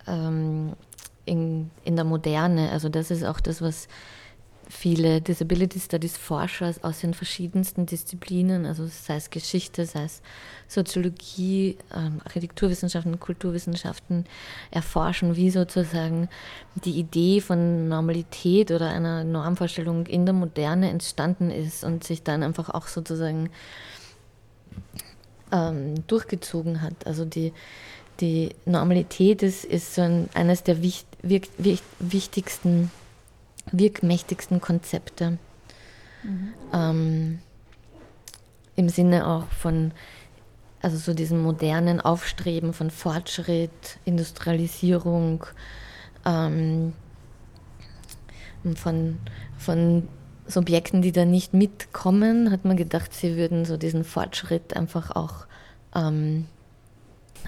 ähm, 0.07 0.73
in, 1.25 1.71
in 1.85 1.97
der 1.97 2.05
Moderne. 2.05 2.71
Also 2.71 2.89
das 2.89 3.11
ist 3.11 3.25
auch 3.25 3.41
das, 3.41 3.63
was 3.63 3.89
viele 4.69 5.21
Disability 5.21 5.79
Studies 5.79 6.17
Forscher 6.17 6.73
aus 6.83 7.01
den 7.01 7.15
verschiedensten 7.15 7.87
Disziplinen, 7.87 8.67
also 8.67 8.87
sei 8.87 9.17
es 9.17 9.31
Geschichte, 9.31 9.87
sei 9.87 10.05
es 10.05 10.23
Soziologie, 10.69 11.77
ähm, 11.95 12.21
Architekturwissenschaften, 12.25 13.21
Kulturwissenschaften, 13.21 14.25
erforschen, 14.71 15.37
wie 15.37 15.51
sozusagen 15.51 16.29
die 16.85 16.99
Idee 16.99 17.41
von 17.41 17.89
Normalität 17.89 18.71
oder 18.71 18.89
einer 18.89 19.25
Normvorstellung 19.25 20.07
in 20.07 20.27
der 20.27 20.35
Moderne 20.35 20.91
entstanden 20.91 21.51
ist 21.51 21.85
und 21.85 22.05
sich 22.05 22.23
dann 22.23 22.43
einfach 22.43 22.71
auch 22.71 22.87
sozusagen 22.87 23.51
ähm, 25.55 26.07
durchgezogen 26.07 26.83
hat. 26.83 27.07
Also 27.07 27.25
die, 27.25 27.53
die 28.21 28.55
Normalität 28.67 29.43
ist, 29.43 29.65
ist 29.65 29.95
so 29.95 30.03
ein, 30.03 30.29
eines 30.35 30.65
der 30.65 30.83
wichtig, 30.83 31.83
wichtigsten 32.01 32.91
wirkmächtigsten 33.73 34.61
Konzepte. 34.61 35.39
Mhm. 36.23 36.55
Ähm, 36.73 37.39
Im 38.77 38.89
Sinne 38.89 39.27
auch 39.27 39.47
von, 39.49 39.93
also 40.83 40.97
so 40.97 41.15
diesem 41.15 41.41
modernen 41.43 42.01
Aufstreben 42.01 42.73
von 42.73 42.91
Fortschritt, 42.91 43.99
Industrialisierung, 44.05 45.47
ähm, 46.27 46.93
von, 48.77 49.19
von 49.59 50.09
Subjekten, 50.47 51.03
die 51.03 51.13
da 51.13 51.25
nicht 51.25 51.55
mitkommen, 51.55 52.51
hat 52.51 52.65
man 52.65 52.77
gedacht, 52.77 53.15
sie 53.15 53.37
würden 53.37 53.65
so 53.65 53.77
diesen 53.77 54.05
Fortschritt 54.05 54.77
einfach 54.77 55.11
auch 55.11 55.47
ähm, 55.95 56.47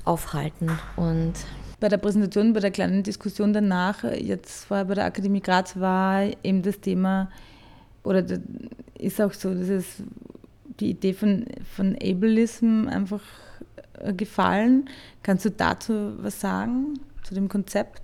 aufhalten. 0.04 0.70
Und 0.96 1.34
bei 1.80 1.88
der 1.88 1.98
Präsentation, 1.98 2.52
bei 2.52 2.60
der 2.60 2.70
kleinen 2.70 3.02
Diskussion 3.02 3.52
danach, 3.52 4.04
jetzt 4.04 4.64
vorher 4.64 4.84
bei 4.84 4.94
der 4.94 5.04
Akademie 5.04 5.40
Graz, 5.40 5.78
war 5.78 6.22
eben 6.42 6.62
das 6.62 6.80
Thema, 6.80 7.30
oder 8.02 8.24
ist 8.98 9.20
auch 9.20 9.32
so, 9.32 9.52
dass 9.52 9.68
es 9.68 10.02
die 10.80 10.90
Idee 10.90 11.12
von, 11.12 11.46
von 11.74 11.96
Ableism 11.96 12.86
einfach 12.88 13.22
äh, 14.00 14.12
gefallen. 14.12 14.88
Kannst 15.22 15.44
du 15.44 15.50
dazu 15.50 16.12
was 16.18 16.40
sagen, 16.40 17.00
zu 17.22 17.34
dem 17.34 17.48
Konzept? 17.48 18.02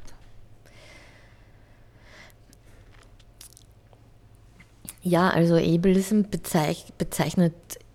Ja, 5.03 5.31
also 5.31 5.57
Ableism 5.57 6.23
bezeichnet 6.31 7.55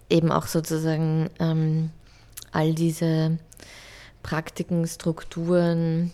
eben 0.09 0.31
auch 0.31 0.47
sozusagen 0.47 1.29
ähm, 1.39 1.89
all 2.51 2.73
diese 2.73 3.37
Praktiken, 4.23 4.87
Strukturen, 4.87 6.11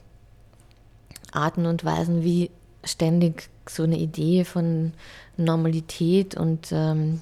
Arten 1.32 1.66
und 1.66 1.84
Weisen, 1.84 2.24
wie 2.24 2.52
ständig 2.84 3.50
so 3.68 3.84
eine 3.84 3.98
Idee 3.98 4.44
von 4.44 4.94
Normalität 5.38 6.36
und 6.36 6.72
ähm, 6.72 7.22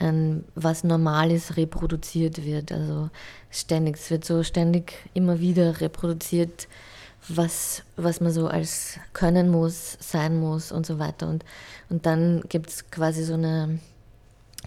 ähm, 0.00 0.44
was 0.54 0.84
normal 0.84 1.30
ist, 1.30 1.56
reproduziert 1.56 2.44
wird. 2.44 2.72
Also 2.72 3.10
ständig, 3.50 3.96
es 3.96 4.10
wird 4.10 4.24
so 4.24 4.42
ständig 4.42 4.94
immer 5.14 5.40
wieder 5.40 5.80
reproduziert, 5.80 6.68
was, 7.28 7.82
was 7.96 8.20
man 8.20 8.32
so 8.32 8.48
als 8.48 8.98
können 9.12 9.50
muss, 9.50 9.96
sein 10.00 10.38
muss 10.38 10.72
und 10.72 10.86
so 10.86 10.98
weiter. 10.98 11.28
Und, 11.28 11.44
und 11.88 12.04
dann 12.06 12.42
gibt 12.48 12.70
es 12.70 12.90
quasi 12.90 13.24
so 13.24 13.34
einen 13.34 13.80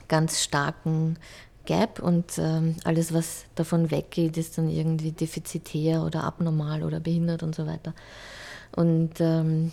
ganz 0.08 0.42
starken 0.42 1.18
Gap 1.66 2.00
und 2.00 2.38
ähm, 2.38 2.76
alles, 2.84 3.14
was 3.14 3.46
davon 3.56 3.92
weggeht, 3.92 4.38
ist 4.38 4.58
dann 4.58 4.70
irgendwie 4.70 5.12
defizitär 5.12 6.04
oder 6.04 6.24
abnormal 6.24 6.84
oder 6.84 7.00
behindert 7.00 7.44
und 7.44 7.56
so 7.56 7.66
weiter. 7.66 7.94
Und 8.76 9.20
ähm, 9.20 9.72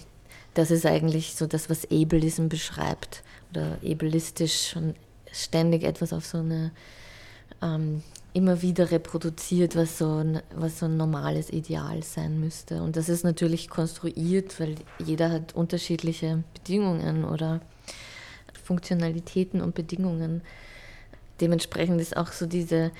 das 0.54 0.70
ist 0.70 0.86
eigentlich 0.86 1.34
so 1.34 1.46
das, 1.46 1.70
was 1.70 1.90
Ableism 1.90 2.48
beschreibt 2.48 3.22
oder 3.50 3.78
ableistisch 3.84 4.76
und 4.76 4.94
ständig 5.32 5.82
etwas 5.84 6.12
auf 6.12 6.26
so 6.26 6.38
eine 6.38 6.72
ähm, 7.62 8.02
immer 8.34 8.62
wieder 8.62 8.90
reproduziert, 8.90 9.76
was 9.76 9.98
so, 9.98 10.08
ein, 10.16 10.40
was 10.54 10.78
so 10.78 10.86
ein 10.86 10.96
normales 10.96 11.50
Ideal 11.50 12.02
sein 12.02 12.40
müsste. 12.40 12.82
Und 12.82 12.96
das 12.96 13.08
ist 13.08 13.24
natürlich 13.24 13.68
konstruiert, 13.68 14.58
weil 14.58 14.76
jeder 15.04 15.30
hat 15.30 15.54
unterschiedliche 15.54 16.42
Bedingungen 16.54 17.24
oder 17.24 17.60
Funktionalitäten 18.64 19.60
und 19.60 19.74
Bedingungen 19.74 20.42
dementsprechend 21.42 22.00
ist 22.00 22.16
auch 22.16 22.32
so 22.32 22.46
diese 22.46 22.92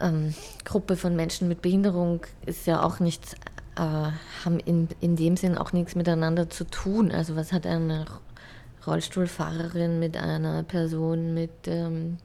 ähm, 0.00 0.34
Gruppe 0.64 0.96
von 0.96 1.14
Menschen 1.16 1.48
mit 1.48 1.60
Behinderung 1.60 2.20
ist 2.46 2.66
ja 2.66 2.82
auch 2.82 3.00
nicht, 3.00 3.34
äh, 3.76 3.80
haben 4.44 4.58
in, 4.64 4.88
in 5.00 5.16
dem 5.16 5.36
Sinn 5.36 5.58
auch 5.58 5.72
nichts 5.72 5.94
miteinander 5.94 6.48
zu 6.48 6.64
tun. 6.64 7.10
Also 7.10 7.36
was 7.36 7.52
hat 7.52 7.66
eine 7.66 8.06
Rollstuhlfahrerin 8.86 9.98
mit 9.98 10.16
einer 10.16 10.62
Person 10.62 11.34
mit 11.34 11.50
ähm, 11.66 12.18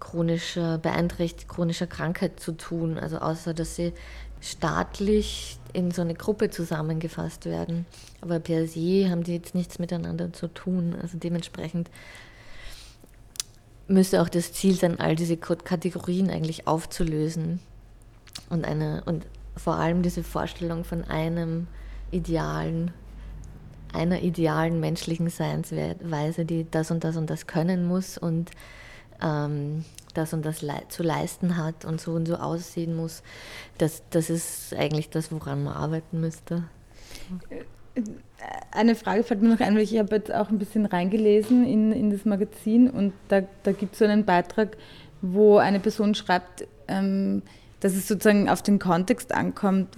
chronischer 0.00 0.78
Beeinträchtigung, 0.78 1.54
chronischer 1.54 1.86
Krankheit 1.86 2.40
zu 2.40 2.52
tun? 2.52 2.98
Also 2.98 3.18
außer 3.18 3.54
dass 3.54 3.76
sie 3.76 3.92
staatlich 4.40 5.58
in 5.72 5.90
so 5.90 6.02
eine 6.02 6.14
Gruppe 6.14 6.50
zusammengefasst 6.50 7.44
werden. 7.44 7.86
Aber 8.20 8.40
per 8.40 8.66
se 8.66 9.10
haben 9.10 9.24
die 9.24 9.34
jetzt 9.34 9.54
nichts 9.54 9.78
miteinander 9.78 10.32
zu 10.32 10.48
tun. 10.48 10.96
Also 11.00 11.18
dementsprechend 11.18 11.90
müsste 13.88 14.22
auch 14.22 14.28
das 14.28 14.52
Ziel 14.52 14.74
sein, 14.74 15.00
all 15.00 15.16
diese 15.16 15.36
Kategorien 15.36 16.30
eigentlich 16.30 16.66
aufzulösen 16.66 17.60
und 18.50 18.64
eine 18.64 19.02
und 19.06 19.26
vor 19.56 19.74
allem 19.74 20.02
diese 20.02 20.22
Vorstellung 20.22 20.84
von 20.84 21.04
einem 21.04 21.66
idealen, 22.10 22.92
einer 23.92 24.20
idealen 24.22 24.78
menschlichen 24.78 25.30
Seinsweise, 25.30 26.44
die 26.44 26.66
das 26.70 26.90
und 26.90 27.02
das 27.02 27.16
und 27.16 27.28
das 27.28 27.46
können 27.46 27.86
muss 27.86 28.18
und 28.18 28.50
ähm, 29.20 29.84
das 30.14 30.32
und 30.32 30.44
das 30.44 30.62
le 30.62 30.74
zu 30.88 31.02
leisten 31.02 31.56
hat 31.56 31.84
und 31.84 32.00
so 32.00 32.12
und 32.12 32.26
so 32.26 32.36
aussehen 32.36 32.94
muss. 32.94 33.22
Das, 33.78 34.02
das 34.10 34.30
ist 34.30 34.74
eigentlich 34.74 35.10
das, 35.10 35.32
woran 35.32 35.64
man 35.64 35.74
arbeiten 35.74 36.20
müsste. 36.20 36.64
Eine 38.70 38.94
Frage 38.94 39.24
fällt 39.24 39.42
mir 39.42 39.48
noch 39.48 39.60
ein, 39.60 39.74
weil 39.74 39.82
ich 39.82 39.98
habe 39.98 40.16
jetzt 40.16 40.32
auch 40.32 40.50
ein 40.50 40.58
bisschen 40.58 40.86
reingelesen 40.86 41.66
in, 41.66 41.92
in 41.92 42.10
das 42.10 42.24
Magazin 42.24 42.88
und 42.88 43.12
da, 43.28 43.42
da 43.62 43.72
gibt 43.72 43.94
es 43.94 43.98
so 43.98 44.04
einen 44.04 44.24
Beitrag, 44.24 44.76
wo 45.22 45.58
eine 45.58 45.80
Person 45.80 46.14
schreibt, 46.14 46.66
ähm, 46.86 47.42
dass 47.80 47.94
es 47.94 48.06
sozusagen 48.06 48.48
auf 48.48 48.62
den 48.62 48.78
Kontext 48.78 49.34
ankommt. 49.34 49.88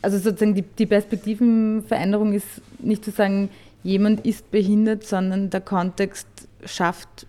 Also 0.00 0.18
sozusagen 0.18 0.54
die, 0.54 0.62
die 0.62 0.86
Perspektivenveränderung 0.86 2.32
ist 2.32 2.62
nicht 2.78 3.04
zu 3.04 3.10
sagen, 3.10 3.50
jemand 3.82 4.24
ist 4.24 4.50
behindert, 4.50 5.04
sondern 5.04 5.50
der 5.50 5.60
Kontext 5.60 6.26
schafft 6.64 7.26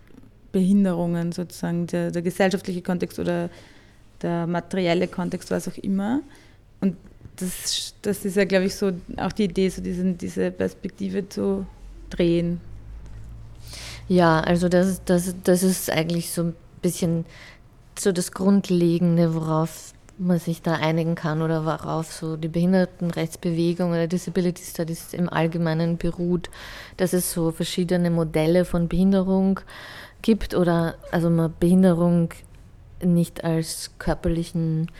Behinderungen 0.51 1.31
sozusagen, 1.31 1.87
der, 1.87 2.11
der 2.11 2.21
gesellschaftliche 2.21 2.81
Kontext 2.81 3.19
oder 3.19 3.49
der 4.21 4.47
materielle 4.47 5.07
Kontext, 5.07 5.51
was 5.51 5.67
auch 5.67 5.77
immer. 5.77 6.21
Das, 7.39 7.93
das 8.01 8.25
ist 8.25 8.35
ja, 8.35 8.45
glaube 8.45 8.65
ich, 8.65 8.75
so 8.75 8.91
auch 9.17 9.31
die 9.31 9.45
Idee, 9.45 9.69
so 9.69 9.81
diesen, 9.81 10.17
diese 10.17 10.51
Perspektive 10.51 11.27
zu 11.29 11.65
drehen. 12.09 12.59
Ja, 14.07 14.39
also 14.41 14.69
das, 14.69 15.03
das, 15.05 15.35
das 15.43 15.63
ist 15.63 15.89
eigentlich 15.89 16.31
so 16.31 16.43
ein 16.43 16.55
bisschen 16.81 17.25
so 17.97 18.11
das 18.11 18.31
Grundlegende, 18.31 19.35
worauf 19.35 19.93
man 20.17 20.39
sich 20.39 20.61
da 20.61 20.73
einigen 20.73 21.15
kann 21.15 21.41
oder 21.41 21.65
worauf 21.65 22.11
so 22.11 22.35
die 22.35 22.49
Behindertenrechtsbewegung 22.49 23.91
oder 23.91 24.07
Disability 24.07 24.63
Studies 24.63 25.13
im 25.13 25.29
Allgemeinen 25.29 25.97
beruht, 25.97 26.49
dass 26.97 27.13
es 27.13 27.31
so 27.31 27.51
verschiedene 27.51 28.11
Modelle 28.11 28.65
von 28.65 28.89
Behinderung 28.89 29.61
gibt 30.21 30.55
oder 30.55 30.95
also 31.11 31.29
man 31.29 31.53
Behinderung 31.59 32.33
nicht 33.01 33.45
als 33.45 33.91
körperlichen 33.97 34.91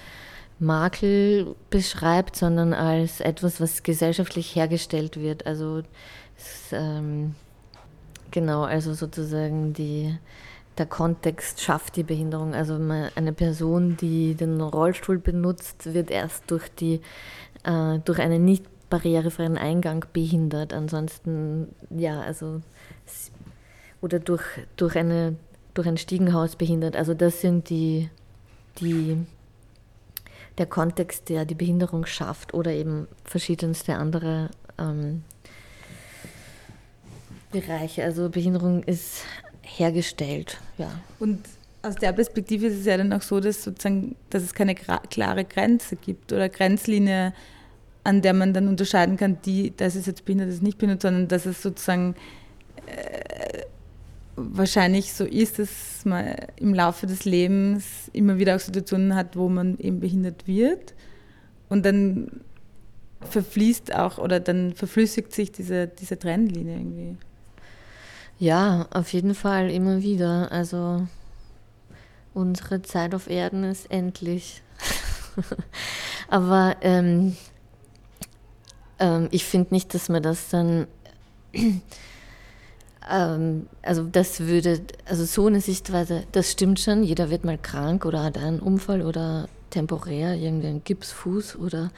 Makel 0.60 1.56
beschreibt, 1.70 2.36
sondern 2.36 2.74
als 2.74 3.22
etwas, 3.22 3.62
was 3.62 3.84
gesellschaftlich 3.84 4.56
hergestellt 4.56 5.18
wird. 5.18 5.46
Also 5.46 5.84
es, 6.38 6.72
ähm, 6.72 7.36
genau, 8.32 8.64
also 8.64 8.94
sozusagen 8.94 9.74
die 9.74 10.18
der 10.80 10.86
Kontext 10.86 11.62
schafft 11.62 11.98
die 11.98 12.04
Behinderung. 12.04 12.56
Also 12.56 12.76
eine 13.16 13.34
Person, 13.34 13.98
die 13.98 14.34
den 14.34 14.60
Rollstuhl 14.62 15.20
benutzt, 15.20 15.94
wird 15.94 16.10
erst 16.10 16.50
durch, 16.50 16.70
die, 16.70 17.02
äh, 17.64 18.00
durch 18.06 18.20
einen 18.20 18.46
nicht 18.46 18.64
barrierefreien 18.90 19.58
Eingang 19.58 20.06
behindert. 20.14 20.74
Ansonsten, 20.74 21.68
ja, 21.90 22.22
also 22.22 22.62
oder 24.02 24.20
durch, 24.20 24.44
durch, 24.78 24.96
eine, 24.96 25.36
durch 25.74 25.88
ein 25.88 25.98
Stiegenhaus 25.98 26.56
behindert. 26.56 26.96
Also 26.96 27.14
das 27.14 27.42
sind 27.42 27.70
die, 27.70 28.10
die, 28.80 29.18
der 30.60 30.68
Kontext, 30.68 31.30
der 31.30 31.46
die 31.46 31.56
Behinderung 31.56 32.06
schafft 32.06 32.54
oder 32.54 32.72
eben 32.72 33.08
verschiedenste 33.24 33.96
andere 33.96 34.50
ähm, 34.78 35.24
Bereiche. 37.52 38.04
Also 38.04 38.30
Behinderung 38.30 38.84
ist 38.84 39.24
hergestellt. 39.64 40.60
Ja. 40.78 40.92
Und 41.20 41.40
aus 41.82 41.96
der 41.96 42.12
Perspektive 42.12 42.68
ist 42.68 42.80
es 42.80 42.86
ja 42.86 42.98
dann 42.98 43.14
auch 43.14 43.22
so, 43.22 43.40
dass, 43.40 43.64
sozusagen, 43.64 44.16
dass 44.30 44.44
es 44.44 44.54
keine 44.54 44.76
klare 44.76 45.46
Grenze 45.46 45.96
gibt 45.96 46.34
oder 46.34 46.50
Grenzlinie, 46.50 47.34
an 48.04 48.22
der 48.22 48.34
man 48.34 48.54
dann 48.54 48.68
unterscheiden 48.68 49.18
kann, 49.18 49.38
die, 49.46 49.76
das 49.76 49.96
ist 49.96 50.08
jetzt 50.08 50.26
behindert, 50.26 50.50
das 50.50 50.56
ist 50.56 50.64
nicht 50.64 50.78
behindert, 50.78 51.02
sondern 51.02 51.28
dass 51.28 51.46
es 51.46 51.62
sozusagen 51.62 52.16
äh, 52.86 53.29
wahrscheinlich 54.40 55.14
so 55.14 55.26
ist, 55.26 55.60
dass 55.60 56.06
man 56.06 56.36
im 56.58 56.74
Laufe 56.74 57.08
des 57.08 57.26
Lebens 57.26 58.10
immer 58.14 58.40
wieder 58.40 58.56
auch 58.56 58.60
Situationen 58.60 59.16
hat, 59.16 59.36
wo 59.36 59.50
man 59.50 59.78
eben 59.78 60.00
behindert 60.00 60.48
wird 60.48 60.94
und 61.68 61.86
dann 61.86 62.42
verfließt 63.22 63.94
auch 63.94 64.18
oder 64.18 64.40
dann 64.40 64.74
verflüssigt 64.74 65.34
sich 65.34 65.52
diese, 65.52 65.88
diese 65.88 66.18
Trennlinie 66.18 66.78
irgendwie. 66.78 67.18
Ja, 68.40 68.88
auf 68.92 69.12
jeden 69.12 69.36
Fall 69.36 69.70
immer 69.70 70.02
wieder. 70.02 70.52
Also 70.52 71.06
unsere 72.34 72.82
Zeit 72.82 73.14
auf 73.14 73.30
Erden 73.30 73.66
ist 73.66 73.92
endlich. 73.92 74.62
Aber 76.30 76.78
ähm, 76.82 77.36
ähm, 79.00 79.28
ich 79.32 79.44
finde 79.44 79.74
nicht, 79.74 79.94
dass 79.94 80.08
man 80.10 80.24
das 80.24 80.50
dann, 80.50 80.88
ähm, 83.10 83.68
also 83.82 84.04
das 84.04 84.42
würde, 84.42 84.82
also 85.06 85.26
so 85.26 85.48
eine 85.48 85.62
Sichtweise, 85.62 86.24
das 86.32 86.52
stimmt 86.52 86.80
schon, 86.80 87.04
jeder 87.04 87.30
wird 87.30 87.44
mal 87.44 87.58
krank 87.58 88.06
oder 88.06 88.24
hat 88.24 88.38
einen 88.38 88.60
Unfall 88.60 89.02
oder 89.02 89.48
temporär 89.70 90.36
irgendeinen 90.36 90.84
Gipsfuß 90.84 91.58
oder 91.58 91.92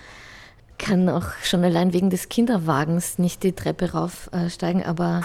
kann 0.77 1.09
auch 1.09 1.27
schon 1.43 1.63
allein 1.63 1.93
wegen 1.93 2.09
des 2.09 2.29
Kinderwagens 2.29 3.19
nicht 3.19 3.43
die 3.43 3.53
Treppe 3.53 3.91
raufsteigen, 3.91 4.81
äh, 4.81 4.85
aber 4.85 5.21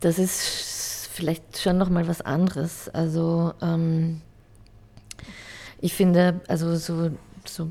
das 0.00 0.18
ist 0.18 1.08
vielleicht 1.12 1.58
schon 1.58 1.78
noch 1.78 1.90
mal 1.90 2.08
was 2.08 2.20
anderes. 2.22 2.88
Also 2.88 3.52
ähm, 3.62 4.22
ich 5.80 5.94
finde, 5.94 6.40
also 6.48 6.76
so, 6.76 7.10
so 7.44 7.70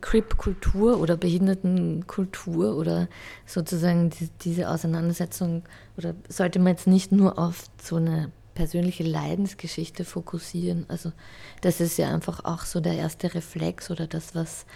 Crip-Kultur 0.00 1.00
oder 1.00 1.16
Behindertenkultur 1.16 2.76
oder 2.76 3.08
sozusagen 3.46 4.10
die, 4.10 4.28
diese 4.42 4.68
Auseinandersetzung 4.68 5.62
oder 5.96 6.14
sollte 6.28 6.58
man 6.58 6.72
jetzt 6.72 6.86
nicht 6.86 7.12
nur 7.12 7.38
auf 7.38 7.64
so 7.82 7.96
eine 7.96 8.30
persönliche 8.54 9.04
Leidensgeschichte 9.04 10.04
fokussieren. 10.04 10.84
Also 10.88 11.12
das 11.60 11.80
ist 11.80 11.96
ja 11.96 12.12
einfach 12.12 12.44
auch 12.44 12.64
so 12.64 12.80
der 12.80 12.94
erste 12.94 13.34
Reflex 13.34 13.90
oder 13.90 14.06
das, 14.06 14.34
was, 14.34 14.66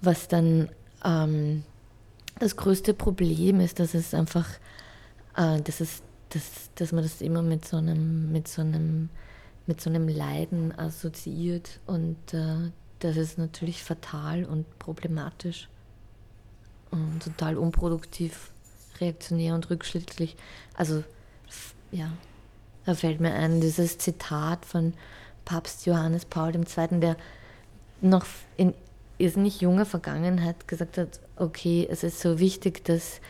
was 0.00 0.28
dann 0.28 0.68
ähm, 1.04 1.64
das 2.38 2.56
größte 2.56 2.92
Problem 2.92 3.60
ist, 3.60 3.80
dass 3.80 3.94
es 3.94 4.12
einfach 4.12 4.46
äh, 5.36 5.60
das 5.62 5.80
ist, 5.80 6.02
dass, 6.30 6.70
dass 6.74 6.92
man 6.92 7.02
das 7.02 7.20
immer 7.20 7.42
mit 7.42 7.64
so 7.64 7.76
einem, 7.76 8.32
mit 8.32 8.48
so 8.48 8.62
einem, 8.62 9.10
mit 9.66 9.80
so 9.80 9.90
einem 9.90 10.08
Leiden 10.08 10.76
assoziiert 10.76 11.80
und 11.86 12.16
äh, 12.34 12.70
das 13.00 13.16
ist 13.16 13.38
natürlich 13.38 13.82
fatal 13.82 14.44
und 14.44 14.78
problematisch 14.78 15.68
und 16.90 17.22
total 17.22 17.56
unproduktiv, 17.56 18.50
reaktionär 19.00 19.54
und 19.54 19.68
rückschrittlich. 19.70 20.36
Also 20.74 21.04
ja, 21.90 22.12
da 22.84 22.94
fällt 22.94 23.20
mir 23.20 23.34
ein 23.34 23.60
dieses 23.60 23.98
Zitat 23.98 24.64
von 24.64 24.94
Papst 25.44 25.86
Johannes 25.86 26.24
Paul 26.24 26.54
II., 26.54 27.00
der 27.00 27.16
noch 28.00 28.26
in 28.56 28.74
irrsinnig 29.18 29.60
junger 29.60 29.86
Vergangenheit 29.86 30.68
gesagt 30.68 30.98
hat, 30.98 31.20
okay, 31.36 31.86
es 31.90 32.02
ist 32.02 32.20
so 32.20 32.38
wichtig, 32.38 32.84
dass 32.84 33.20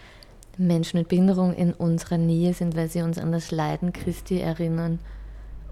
Menschen 0.58 0.98
mit 0.98 1.08
Behinderung 1.08 1.54
in 1.54 1.72
unserer 1.72 2.18
Nähe 2.18 2.54
sind, 2.54 2.76
weil 2.76 2.88
sie 2.88 3.02
uns 3.02 3.18
an 3.18 3.32
das 3.32 3.50
Leiden 3.50 3.92
Christi 3.92 4.40
erinnern. 4.40 4.98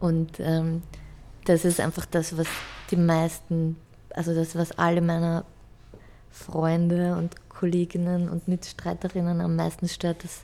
Und 0.00 0.38
ähm, 0.40 0.82
das 1.44 1.64
ist 1.64 1.80
einfach 1.80 2.06
das, 2.06 2.36
was 2.36 2.46
die 2.90 2.96
meisten, 2.96 3.76
also 4.14 4.34
das, 4.34 4.56
was 4.56 4.72
alle 4.72 5.00
meiner 5.00 5.44
Freunde 6.30 7.16
und 7.16 7.48
Kolleginnen 7.48 8.28
und 8.28 8.48
Mitstreiterinnen 8.48 9.40
am 9.40 9.56
meisten 9.56 9.88
stört, 9.88 10.24
dass, 10.24 10.42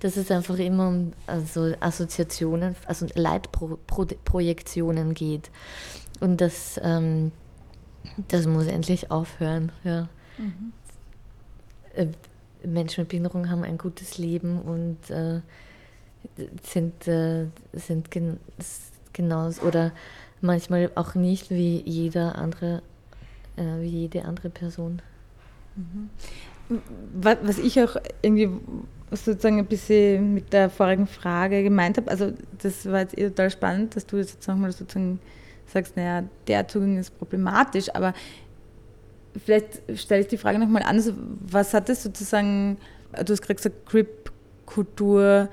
dass 0.00 0.16
es 0.16 0.30
einfach 0.30 0.58
immer 0.58 0.88
um 0.88 1.12
also 1.26 1.74
Assoziationen, 1.80 2.74
also 2.86 3.06
Leitprojektionen 3.14 5.14
geht. 5.14 5.50
Und 6.20 6.40
das, 6.40 6.80
ähm, 6.82 7.32
das 8.28 8.46
muss 8.46 8.66
endlich 8.66 9.10
aufhören. 9.10 9.72
Ja. 9.84 10.08
Mhm. 10.38 10.72
Äh, 11.94 12.06
Menschen 12.64 13.02
mit 13.02 13.10
Behinderung 13.10 13.50
haben 13.50 13.64
ein 13.64 13.78
gutes 13.78 14.18
Leben 14.18 14.60
und 14.62 15.10
äh, 15.10 15.40
sind, 16.62 17.06
äh, 17.06 17.46
sind 17.72 18.10
gen 18.10 18.40
genauso 19.12 19.62
oder 19.62 19.92
manchmal 20.40 20.90
auch 20.94 21.14
nicht 21.14 21.50
wie 21.50 21.82
jeder 21.84 22.36
andere, 22.36 22.82
äh, 23.58 23.82
wie 23.82 23.88
jede 23.88 24.24
andere 24.24 24.50
Person. 24.50 25.02
Mhm. 25.76 26.10
Was 27.14 27.58
ich 27.58 27.80
auch 27.80 27.96
irgendwie 28.22 28.50
sozusagen 29.10 29.58
ein 29.58 29.66
bisschen 29.66 30.34
mit 30.34 30.52
der 30.52 30.68
vorigen 30.68 31.06
Frage 31.06 31.62
gemeint 31.62 31.96
habe, 31.96 32.10
also 32.10 32.32
das 32.58 32.84
war 32.86 33.00
jetzt 33.00 33.16
eh 33.16 33.28
total 33.28 33.50
spannend, 33.50 33.96
dass 33.96 34.06
du 34.06 34.18
jetzt 34.18 34.46
nochmal 34.46 34.72
sozusagen 34.72 35.18
sagst, 35.66 35.96
naja, 35.96 36.24
der 36.46 36.68
Zugang 36.68 36.98
ist 36.98 37.16
problematisch, 37.18 37.94
aber 37.94 38.12
vielleicht 39.44 39.80
stelle 39.94 40.22
ich 40.22 40.28
die 40.28 40.36
Frage 40.36 40.58
nochmal 40.58 40.82
an, 40.82 40.96
also 40.96 41.12
was 41.40 41.72
hat 41.72 41.88
es 41.88 42.02
sozusagen, 42.02 42.76
du 43.12 43.32
hast 43.32 43.40
gerade 43.40 43.54
gesagt, 43.54 43.86
Grip-Kultur, 43.86 45.48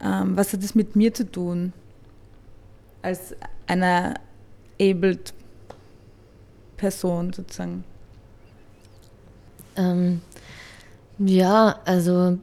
ähm, 0.00 0.36
was 0.36 0.52
hat 0.52 0.62
es 0.62 0.74
mit 0.76 0.94
mir 0.94 1.12
zu 1.12 1.30
tun? 1.30 1.72
Als 3.02 3.34
einer 3.66 4.14
abled 4.80 5.34
Person 6.76 7.32
sozusagen? 7.32 7.84
Ähm, 9.76 10.20
ja, 11.18 11.80
also 11.84 12.38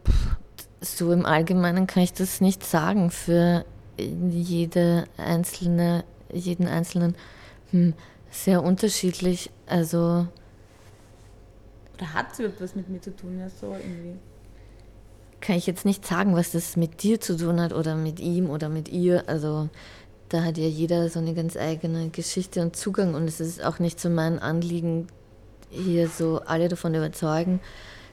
so 0.81 1.11
im 1.11 1.25
Allgemeinen 1.25 1.87
kann 1.87 2.03
ich 2.03 2.13
das 2.13 2.41
nicht 2.41 2.65
sagen 2.65 3.11
für 3.11 3.65
jede 3.97 5.05
einzelne, 5.17 6.03
jeden 6.31 6.67
einzelnen. 6.67 7.15
Hm, 7.71 7.93
sehr 8.29 8.63
unterschiedlich. 8.63 9.51
Also. 9.67 10.27
Oder 11.95 12.13
hat 12.13 12.31
es 12.33 12.39
etwas 12.39 12.75
mit 12.75 12.89
mir 12.89 13.01
zu 13.01 13.15
tun? 13.15 13.39
Ja, 13.39 13.49
so 13.49 13.73
irgendwie. 13.73 14.17
Kann 15.39 15.55
ich 15.55 15.67
jetzt 15.67 15.85
nicht 15.85 16.05
sagen, 16.05 16.35
was 16.35 16.51
das 16.51 16.77
mit 16.77 17.03
dir 17.03 17.19
zu 17.19 17.35
tun 17.35 17.59
hat 17.59 17.73
oder 17.73 17.95
mit 17.95 18.19
ihm 18.19 18.49
oder 18.49 18.69
mit 18.69 18.89
ihr. 18.89 19.27
Also 19.27 19.69
da 20.31 20.43
hat 20.43 20.57
ja 20.57 20.67
jeder 20.67 21.09
so 21.09 21.19
eine 21.19 21.33
ganz 21.33 21.57
eigene 21.57 22.09
Geschichte 22.09 22.61
und 22.61 22.75
Zugang 22.75 23.15
und 23.15 23.27
es 23.27 23.41
ist 23.41 23.63
auch 23.63 23.79
nicht 23.79 23.99
so 23.99 24.09
mein 24.09 24.39
Anliegen, 24.39 25.07
hier 25.69 26.07
so 26.07 26.41
alle 26.45 26.69
davon 26.69 26.95
überzeugen, 26.95 27.59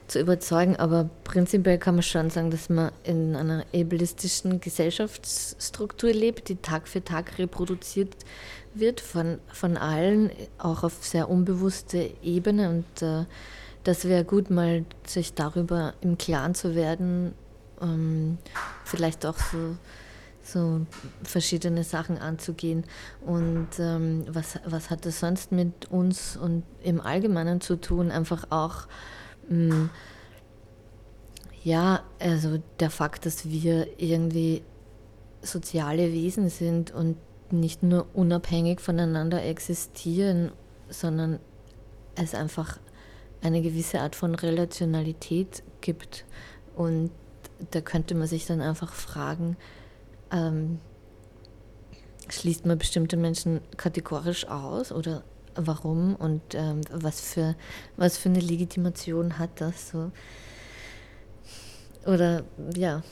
zu 0.07 0.19
überzeugen, 0.19 0.75
aber 0.75 1.09
prinzipiell 1.23 1.77
kann 1.77 1.95
man 1.95 2.03
schon 2.03 2.29
sagen, 2.29 2.51
dass 2.51 2.67
man 2.67 2.91
in 3.03 3.35
einer 3.35 3.63
ableistischen 3.73 4.59
Gesellschaftsstruktur 4.59 6.11
lebt, 6.11 6.49
die 6.49 6.57
Tag 6.57 6.89
für 6.89 7.03
Tag 7.03 7.37
reproduziert 7.37 8.17
wird 8.73 8.99
von, 8.99 9.39
von 9.53 9.77
allen, 9.77 10.29
auch 10.57 10.83
auf 10.83 10.97
sehr 11.01 11.29
unbewusste 11.29 12.11
Ebene. 12.21 12.69
Und 12.69 13.01
äh, 13.01 13.25
das 13.83 14.05
wäre 14.05 14.25
gut, 14.25 14.49
mal 14.49 14.83
sich 15.07 15.35
darüber 15.35 15.93
im 16.01 16.17
Klaren 16.17 16.55
zu 16.55 16.75
werden, 16.75 17.33
ähm, 17.81 18.39
vielleicht 18.83 19.25
auch 19.25 19.37
so, 19.37 19.77
so 20.51 20.85
verschiedene 21.23 21.83
Sachen 21.83 22.17
anzugehen. 22.17 22.83
Und 23.25 23.67
ähm, 23.79 24.25
was, 24.29 24.59
was 24.65 24.89
hat 24.89 25.05
das 25.05 25.19
sonst 25.19 25.51
mit 25.51 25.89
uns 25.91 26.37
und 26.37 26.63
im 26.83 27.01
Allgemeinen 27.01 27.61
zu 27.61 27.75
tun? 27.75 28.11
Einfach 28.11 28.45
auch, 28.49 28.87
mh, 29.49 29.75
mm, 29.75 29.89
ja, 31.63 32.03
also 32.19 32.59
der 32.79 32.89
Fakt, 32.89 33.25
dass 33.25 33.49
wir 33.49 33.99
irgendwie 33.99 34.63
soziale 35.41 36.11
Wesen 36.13 36.49
sind 36.49 36.91
und 36.91 37.17
nicht 37.51 37.83
nur 37.83 38.07
unabhängig 38.13 38.79
voneinander 38.79 39.43
existieren, 39.43 40.51
sondern 40.89 41.39
es 42.15 42.35
einfach 42.35 42.79
eine 43.41 43.61
gewisse 43.61 44.01
Art 44.01 44.15
von 44.15 44.35
Relationalität 44.35 45.63
gibt. 45.81 46.25
Und 46.75 47.11
da 47.71 47.81
könnte 47.81 48.15
man 48.15 48.27
sich 48.27 48.45
dann 48.45 48.61
einfach 48.61 48.93
fragen, 48.93 49.57
ähm, 50.31 50.79
schließt 52.29 52.65
man 52.65 52.77
bestimmte 52.77 53.17
Menschen 53.17 53.61
kategorisch 53.77 54.47
aus 54.47 54.91
oder 54.91 55.23
warum 55.55 56.15
und 56.15 56.41
ähm, 56.53 56.81
was, 56.91 57.21
für, 57.21 57.55
was 57.97 58.17
für 58.17 58.29
eine 58.29 58.39
Legitimation 58.39 59.39
hat 59.39 59.61
das 59.61 59.89
so? 59.89 60.11
Oder 62.05 62.43
ja, 62.75 63.03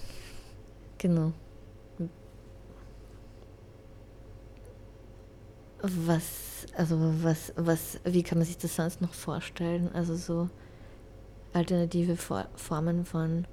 genau. 0.97 1.33
Was, 5.81 6.65
also 6.75 6.97
was, 7.21 7.53
was, 7.55 7.99
wie 8.03 8.23
kann 8.23 8.39
man 8.39 8.47
sich 8.47 8.57
das 8.57 8.75
sonst 8.75 9.01
noch 9.01 9.13
vorstellen? 9.13 9.91
Also 9.93 10.15
so 10.15 10.49
alternative 11.53 12.17
Formen 12.55 13.05
von 13.05 13.45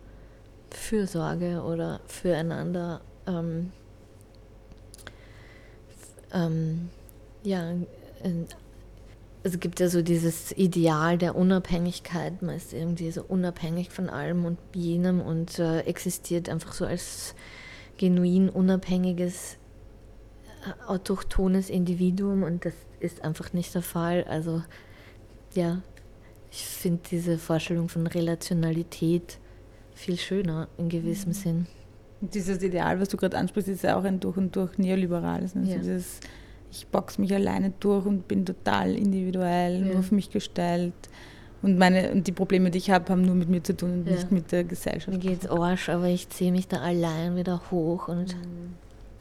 Fürsorge 0.70 1.62
oder 1.62 2.00
füreinander. 2.07 3.03
Ähm, 3.26 3.72
ähm, 6.32 6.90
ja, 7.42 7.74
es 9.42 9.60
gibt 9.60 9.80
ja 9.80 9.88
so 9.88 10.02
dieses 10.02 10.52
Ideal 10.52 11.18
der 11.18 11.37
Unabhängigkeit, 11.37 12.42
man 12.42 12.56
ist 12.56 12.72
irgendwie 12.72 13.10
so 13.10 13.22
unabhängig 13.22 13.90
von 13.90 14.08
allem 14.08 14.44
und 14.44 14.58
jenem 14.74 15.20
und 15.20 15.58
äh, 15.58 15.80
existiert 15.80 16.48
einfach 16.48 16.72
so 16.72 16.87
als 16.87 17.34
genuin 17.98 18.48
unabhängiges 18.48 19.58
autochthones 20.87 21.70
Individuum 21.70 22.42
und 22.42 22.64
das 22.64 22.74
ist 23.00 23.22
einfach 23.22 23.52
nicht 23.52 23.74
der 23.74 23.82
Fall. 23.82 24.24
Also 24.24 24.62
ja, 25.54 25.82
ich 26.50 26.64
finde 26.64 27.02
diese 27.10 27.38
Vorstellung 27.38 27.88
von 27.88 28.06
Relationalität 28.06 29.38
viel 29.94 30.18
schöner 30.18 30.68
in 30.78 30.88
gewissem 30.88 31.30
mhm. 31.30 31.34
Sinn. 31.34 31.66
Dieses 32.32 32.62
Ideal, 32.62 33.00
was 33.00 33.08
du 33.08 33.16
gerade 33.16 33.37
ansprichst, 33.37 33.68
ist 33.68 33.82
ja 33.82 33.96
auch 33.96 34.04
ein 34.04 34.20
durch 34.20 34.37
und 34.37 34.54
durch 34.56 34.78
neoliberales. 34.78 35.56
Also 35.56 35.70
ja. 35.70 35.78
dieses, 35.78 36.20
ich 36.70 36.87
boxe 36.87 37.20
mich 37.20 37.34
alleine 37.34 37.72
durch 37.80 38.06
und 38.06 38.28
bin 38.28 38.46
total 38.46 38.94
individuell, 38.94 39.80
ja. 39.80 39.87
nur 39.87 39.98
auf 39.98 40.12
mich 40.12 40.30
gestellt. 40.30 40.94
Und, 41.62 41.78
meine, 41.78 42.12
und 42.12 42.26
die 42.26 42.32
Probleme, 42.32 42.70
die 42.70 42.78
ich 42.78 42.90
habe, 42.90 43.10
haben 43.10 43.22
nur 43.22 43.34
mit 43.34 43.48
mir 43.48 43.62
zu 43.62 43.76
tun 43.76 43.92
und 43.92 44.06
ja. 44.06 44.14
nicht 44.14 44.30
mit 44.30 44.52
der 44.52 44.64
Gesellschaft. 44.64 45.16
Mir 45.16 45.18
geht's 45.18 45.46
Arsch, 45.46 45.88
aber 45.88 46.08
ich 46.08 46.28
ziehe 46.28 46.52
mich 46.52 46.68
da 46.68 46.80
allein 46.80 47.37
wieder 47.37 47.62
hoch 47.70 48.08
und 48.08 48.34
mhm 48.34 48.74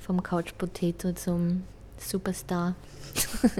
vom 0.03 0.21
Couch 0.21 0.53
Potato 0.57 1.13
zum 1.13 1.63
Superstar. 1.97 2.75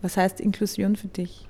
Was 0.00 0.16
heißt 0.16 0.40
Inklusion 0.40 0.96
für 0.96 1.08
dich? 1.08 1.46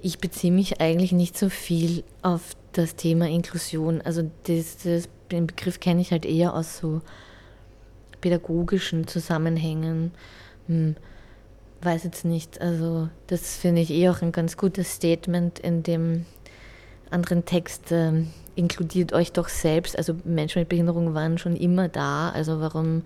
Ich 0.00 0.18
beziehe 0.18 0.52
mich 0.52 0.80
eigentlich 0.80 1.12
nicht 1.12 1.36
so 1.36 1.48
viel 1.48 2.04
auf 2.22 2.56
das 2.72 2.96
Thema 2.96 3.28
Inklusion. 3.28 4.00
Also 4.02 4.30
das, 4.44 4.78
das, 4.78 5.08
den 5.30 5.46
Begriff 5.46 5.80
kenne 5.80 6.00
ich 6.00 6.10
halt 6.12 6.24
eher 6.24 6.54
aus 6.54 6.78
so 6.78 7.00
pädagogischen 8.20 9.06
Zusammenhängen. 9.06 10.12
Hm, 10.66 10.96
weiß 11.82 12.04
jetzt 12.04 12.24
nicht. 12.24 12.60
Also 12.60 13.08
das 13.26 13.56
finde 13.56 13.82
ich 13.82 13.90
eh 13.90 14.08
auch 14.08 14.22
ein 14.22 14.32
ganz 14.32 14.56
gutes 14.56 14.94
Statement 14.94 15.58
in 15.58 15.82
dem 15.82 16.26
anderen 17.10 17.44
Text. 17.44 17.92
Ähm, 17.92 18.30
inkludiert 18.54 19.12
euch 19.12 19.32
doch 19.32 19.48
selbst. 19.48 19.96
Also 19.96 20.16
Menschen 20.24 20.60
mit 20.60 20.68
Behinderung 20.68 21.14
waren 21.14 21.38
schon 21.38 21.56
immer 21.56 21.88
da. 21.88 22.30
Also 22.30 22.60
warum 22.60 23.02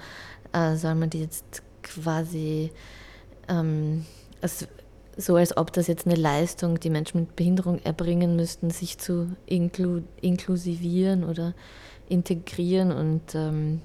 äh, 0.52 0.76
soll 0.76 0.94
man 0.94 1.11
die 1.11 1.20
jetzt 1.20 1.62
quasi 1.83 2.70
ähm, 3.48 4.05
als, 4.40 4.68
so, 5.16 5.37
als 5.37 5.57
ob 5.57 5.72
das 5.72 5.87
jetzt 5.87 6.07
eine 6.07 6.16
Leistung, 6.16 6.79
die 6.79 6.90
Menschen 6.90 7.20
mit 7.20 7.37
Behinderung 7.37 7.81
erbringen 7.83 8.37
müssten, 8.37 8.70
sich 8.70 8.98
zu 8.98 9.35
inklu 9.46 10.02
inklusivieren 10.20 11.24
oder 11.24 11.55
integrieren 12.09 12.92
und 12.92 13.35
ähm, 13.35 13.81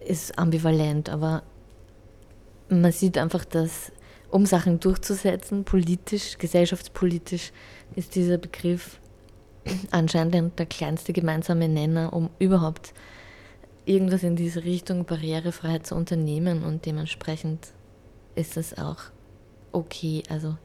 ist 0.00 0.38
ambivalent, 0.38 1.08
aber 1.08 1.42
man 2.68 2.92
sieht 2.92 3.16
einfach, 3.18 3.44
dass 3.44 3.92
um 4.30 4.46
Sachen 4.46 4.80
durchzusetzen, 4.80 5.64
politisch, 5.64 6.38
gesellschaftspolitisch, 6.38 7.52
ist 7.94 8.16
dieser 8.16 8.36
Begriff 8.36 8.98
anscheinend 9.92 10.58
der 10.58 10.66
kleinste 10.66 11.12
gemeinsame 11.12 11.68
Nenner, 11.68 12.12
um 12.12 12.30
überhaupt 12.38 12.92
irgendwas 13.86 14.22
in 14.22 14.34
diese 14.34 14.64
Richtung 14.64 15.04
Barrierefreiheit 15.04 15.86
zu 15.86 15.94
unternehmen 15.94 16.64
und 16.64 16.84
dementsprechend 16.84 17.68
ist 18.34 18.56
es 18.56 18.76
auch 18.76 18.98
okay. 19.72 20.22
Also 20.28 20.56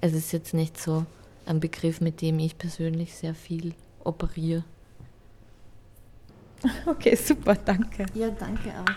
es 0.00 0.12
ist 0.12 0.32
jetzt 0.32 0.54
nicht 0.54 0.78
so 0.78 1.06
ein 1.46 1.60
Begriff, 1.60 2.00
mit 2.00 2.20
dem 2.20 2.38
ich 2.38 2.56
persönlich 2.58 3.14
sehr 3.14 3.34
viel 3.34 3.74
operiere. 4.04 4.64
Okay, 6.86 7.16
super, 7.16 7.56
danke. 7.56 8.06
Ja, 8.14 8.30
danke 8.30 8.70
auch. 8.70 8.94